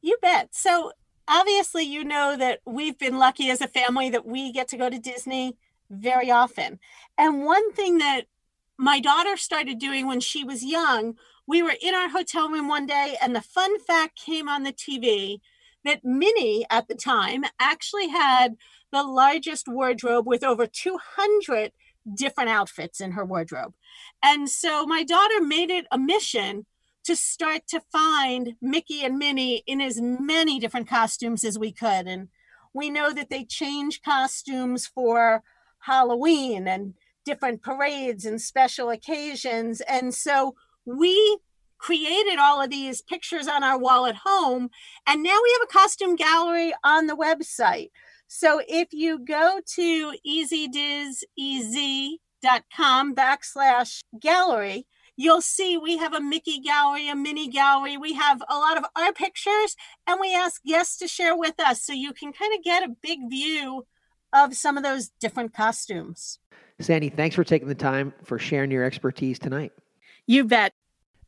You 0.00 0.16
bet. 0.22 0.54
So, 0.54 0.92
obviously, 1.26 1.82
you 1.82 2.04
know 2.04 2.36
that 2.36 2.60
we've 2.66 2.98
been 2.98 3.18
lucky 3.18 3.50
as 3.50 3.60
a 3.60 3.66
family 3.66 4.10
that 4.10 4.24
we 4.24 4.52
get 4.52 4.68
to 4.68 4.76
go 4.76 4.88
to 4.88 4.98
Disney 4.98 5.56
very 5.90 6.30
often. 6.30 6.78
And 7.16 7.44
one 7.44 7.72
thing 7.72 7.98
that 7.98 8.26
my 8.76 9.00
daughter 9.00 9.36
started 9.36 9.80
doing 9.80 10.06
when 10.06 10.20
she 10.20 10.44
was 10.44 10.64
young, 10.64 11.16
we 11.48 11.62
were 11.62 11.74
in 11.82 11.96
our 11.96 12.10
hotel 12.10 12.48
room 12.48 12.68
one 12.68 12.86
day, 12.86 13.16
and 13.20 13.34
the 13.34 13.40
fun 13.40 13.80
fact 13.80 14.20
came 14.20 14.48
on 14.48 14.62
the 14.62 14.72
TV 14.72 15.40
that 15.84 16.04
Minnie 16.04 16.66
at 16.70 16.88
the 16.88 16.94
time 16.94 17.44
actually 17.58 18.08
had 18.08 18.56
the 18.92 19.02
largest 19.02 19.68
wardrobe 19.68 20.26
with 20.26 20.42
over 20.42 20.66
200 20.66 21.72
different 22.14 22.50
outfits 22.50 23.00
in 23.00 23.12
her 23.12 23.24
wardrobe. 23.24 23.74
And 24.22 24.48
so 24.48 24.86
my 24.86 25.04
daughter 25.04 25.40
made 25.42 25.70
it 25.70 25.86
a 25.90 25.98
mission 25.98 26.66
to 27.04 27.16
start 27.16 27.62
to 27.68 27.80
find 27.92 28.54
Mickey 28.60 29.02
and 29.04 29.18
Minnie 29.18 29.62
in 29.66 29.80
as 29.80 30.00
many 30.00 30.58
different 30.58 30.88
costumes 30.88 31.44
as 31.44 31.58
we 31.58 31.72
could. 31.72 32.06
And 32.06 32.28
we 32.74 32.90
know 32.90 33.12
that 33.12 33.30
they 33.30 33.44
change 33.44 34.02
costumes 34.02 34.86
for 34.86 35.42
Halloween 35.80 36.68
and 36.68 36.94
different 37.24 37.62
parades 37.62 38.24
and 38.24 38.40
special 38.40 38.90
occasions. 38.90 39.80
And 39.82 40.14
so 40.14 40.54
we 40.84 41.38
created 41.78 42.38
all 42.38 42.60
of 42.62 42.70
these 42.70 43.02
pictures 43.02 43.48
on 43.48 43.64
our 43.64 43.78
wall 43.78 44.06
at 44.06 44.16
home. 44.24 44.70
And 45.06 45.22
now 45.22 45.38
we 45.42 45.52
have 45.58 45.62
a 45.62 45.72
costume 45.72 46.16
gallery 46.16 46.74
on 46.84 47.06
the 47.06 47.16
website. 47.16 47.90
So 48.26 48.60
if 48.68 48.92
you 48.92 49.18
go 49.18 49.60
to 49.74 50.12
ezdizez.com 50.26 52.18
backslash 53.14 54.02
gallery, 54.20 54.86
you'll 55.16 55.40
see 55.40 55.76
we 55.76 55.96
have 55.98 56.12
a 56.12 56.20
Mickey 56.20 56.60
gallery, 56.60 57.08
a 57.08 57.16
Minnie 57.16 57.48
gallery. 57.48 57.96
We 57.96 58.12
have 58.14 58.42
a 58.48 58.56
lot 58.56 58.76
of 58.76 58.84
our 58.96 59.12
pictures, 59.12 59.76
and 60.06 60.18
we 60.20 60.34
ask 60.34 60.62
guests 60.62 60.98
to 60.98 61.08
share 61.08 61.36
with 61.36 61.58
us 61.58 61.82
so 61.82 61.92
you 61.92 62.12
can 62.12 62.32
kind 62.32 62.54
of 62.54 62.62
get 62.62 62.84
a 62.84 62.94
big 63.02 63.28
view 63.28 63.86
of 64.32 64.54
some 64.54 64.76
of 64.76 64.82
those 64.84 65.08
different 65.20 65.54
costumes. 65.54 66.38
Sandy, 66.80 67.08
thanks 67.08 67.34
for 67.34 67.44
taking 67.44 67.66
the 67.66 67.74
time 67.74 68.12
for 68.24 68.38
sharing 68.38 68.70
your 68.70 68.84
expertise 68.84 69.38
tonight. 69.38 69.72
You 70.26 70.44
bet. 70.44 70.72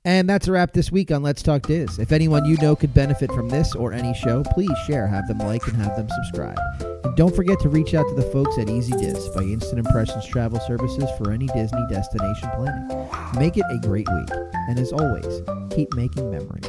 And 0.04 0.26
that's 0.30 0.48
a 0.48 0.52
wrap 0.52 0.72
this 0.72 0.90
week 0.90 1.10
on 1.10 1.22
Let's 1.22 1.42
Talk 1.42 1.66
Diz. 1.66 1.98
If 1.98 2.10
anyone 2.10 2.46
you 2.46 2.56
know 2.56 2.74
could 2.74 2.94
benefit 2.94 3.30
from 3.32 3.50
this 3.50 3.74
or 3.74 3.92
any 3.92 4.14
show, 4.14 4.42
please 4.42 4.72
share, 4.86 5.06
have 5.06 5.28
them 5.28 5.38
like, 5.38 5.66
and 5.66 5.76
have 5.76 5.94
them 5.94 6.08
subscribe. 6.08 6.58
And 7.04 7.14
don't 7.16 7.36
forget 7.36 7.60
to 7.60 7.68
reach 7.68 7.92
out 7.92 8.08
to 8.08 8.14
the 8.14 8.22
folks 8.22 8.56
at 8.56 8.70
Easy 8.70 8.92
Diz 8.92 9.28
by 9.34 9.42
Instant 9.42 9.86
Impressions 9.86 10.24
Travel 10.24 10.58
Services 10.60 11.04
for 11.18 11.32
any 11.32 11.48
Disney 11.48 11.84
destination 11.90 12.48
planning. 12.56 13.08
Make 13.38 13.58
it 13.58 13.66
a 13.70 13.78
great 13.86 14.08
week. 14.10 14.30
And 14.68 14.78
as 14.78 14.90
always, 14.90 15.42
keep 15.70 15.92
making 15.94 16.30
memories. 16.30 16.66